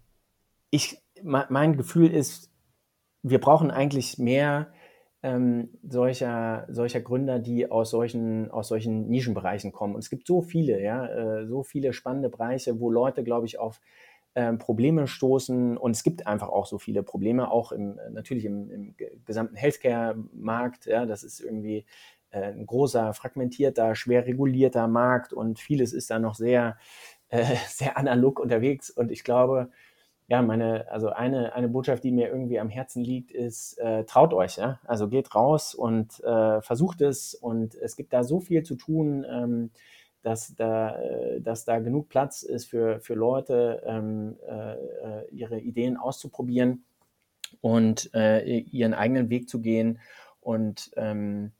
[0.70, 2.52] ich, mein Gefühl ist,
[3.24, 4.72] wir brauchen eigentlich mehr
[5.24, 9.96] ähm, solcher, solcher Gründer, die aus solchen, aus solchen Nischenbereichen kommen.
[9.96, 13.60] Und es gibt so viele, ja, äh, so viele spannende Bereiche, wo Leute, glaube ich,
[13.60, 13.82] auf
[14.58, 15.78] Probleme stoßen.
[15.78, 20.86] Und es gibt einfach auch so viele Probleme, auch im, natürlich im, im gesamten Healthcare-Markt.
[20.86, 21.86] Ja, das ist irgendwie
[22.32, 26.78] äh, ein großer, fragmentierter, schwer regulierter Markt und vieles ist da noch sehr,
[27.30, 28.90] äh, sehr analog unterwegs.
[28.90, 29.72] Und ich glaube,
[30.28, 34.34] ja, meine, also eine, eine Botschaft, die mir irgendwie am Herzen liegt, ist, äh, traut
[34.34, 34.80] euch, ja.
[34.86, 37.34] Also geht raus und äh, versucht es.
[37.34, 39.72] Und es gibt da so viel zu tun, ähm,
[40.28, 45.58] dass, da, äh, dass da genug Platz ist für, für Leute, ähm, äh, äh ihre
[45.62, 46.84] Ideen auszuprobieren
[47.62, 50.00] und äh, ihren eigenen Weg zu gehen.
[50.42, 51.54] Und ähm,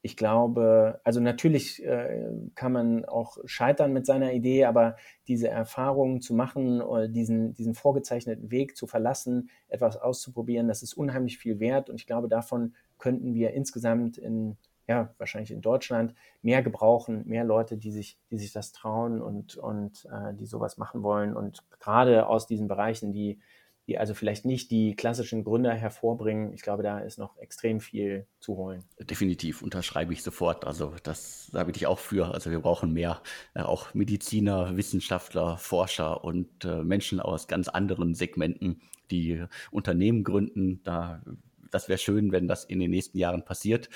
[0.00, 4.94] ich glaube, also natürlich äh, kann man auch scheitern mit seiner Idee, aber
[5.26, 10.94] diese Erfahrung zu machen oder diesen, diesen vorgezeichneten Weg zu verlassen, etwas auszuprobieren, das ist
[10.94, 11.90] unheimlich viel wert.
[11.90, 14.56] Und ich glaube, davon könnten wir insgesamt in,
[14.86, 19.56] ja, wahrscheinlich in Deutschland mehr gebrauchen, mehr Leute, die sich, die sich das trauen und,
[19.56, 21.34] und äh, die sowas machen wollen.
[21.36, 23.40] Und gerade aus diesen Bereichen, die
[23.86, 26.52] die also vielleicht nicht die klassischen Gründer hervorbringen.
[26.54, 28.82] Ich glaube, da ist noch extrem viel zu holen.
[28.98, 30.66] Definitiv, unterschreibe ich sofort.
[30.66, 32.32] Also das da bin ich auch für.
[32.32, 33.20] Also wir brauchen mehr
[33.54, 38.80] äh, auch Mediziner, Wissenschaftler, Forscher und äh, Menschen aus ganz anderen Segmenten,
[39.10, 40.82] die Unternehmen gründen.
[40.82, 41.22] Da,
[41.70, 43.90] das wäre schön, wenn das in den nächsten Jahren passiert.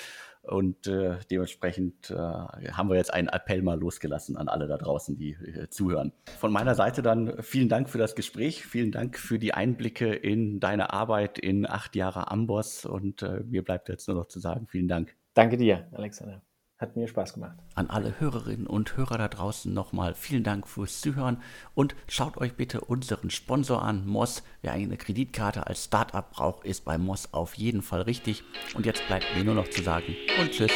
[0.49, 5.15] Und äh, dementsprechend äh, haben wir jetzt einen Appell mal losgelassen an alle da draußen,
[5.15, 6.11] die äh, zuhören.
[6.39, 10.59] Von meiner Seite dann vielen Dank für das Gespräch, vielen Dank für die Einblicke in
[10.59, 12.85] deine Arbeit in acht Jahre Amboss.
[12.85, 15.15] Und äh, mir bleibt jetzt nur noch zu sagen, vielen Dank.
[15.35, 16.41] Danke dir, Alexander.
[16.79, 17.57] Hat mir Spaß gemacht.
[17.75, 21.41] An alle Hörerinnen und Hörer da draußen nochmal vielen Dank fürs Zuhören
[21.75, 24.43] und schaut euch bitte unseren Sponsor an, Moss.
[24.61, 28.43] Wer eine Kreditkarte als Startup braucht, ist bei Moss auf jeden Fall richtig.
[28.75, 30.71] Und jetzt bleibt mir nur noch zu sagen und tschüss.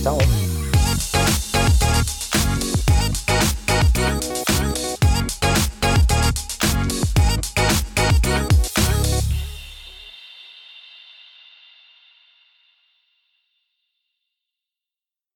[0.00, 0.16] Ciao.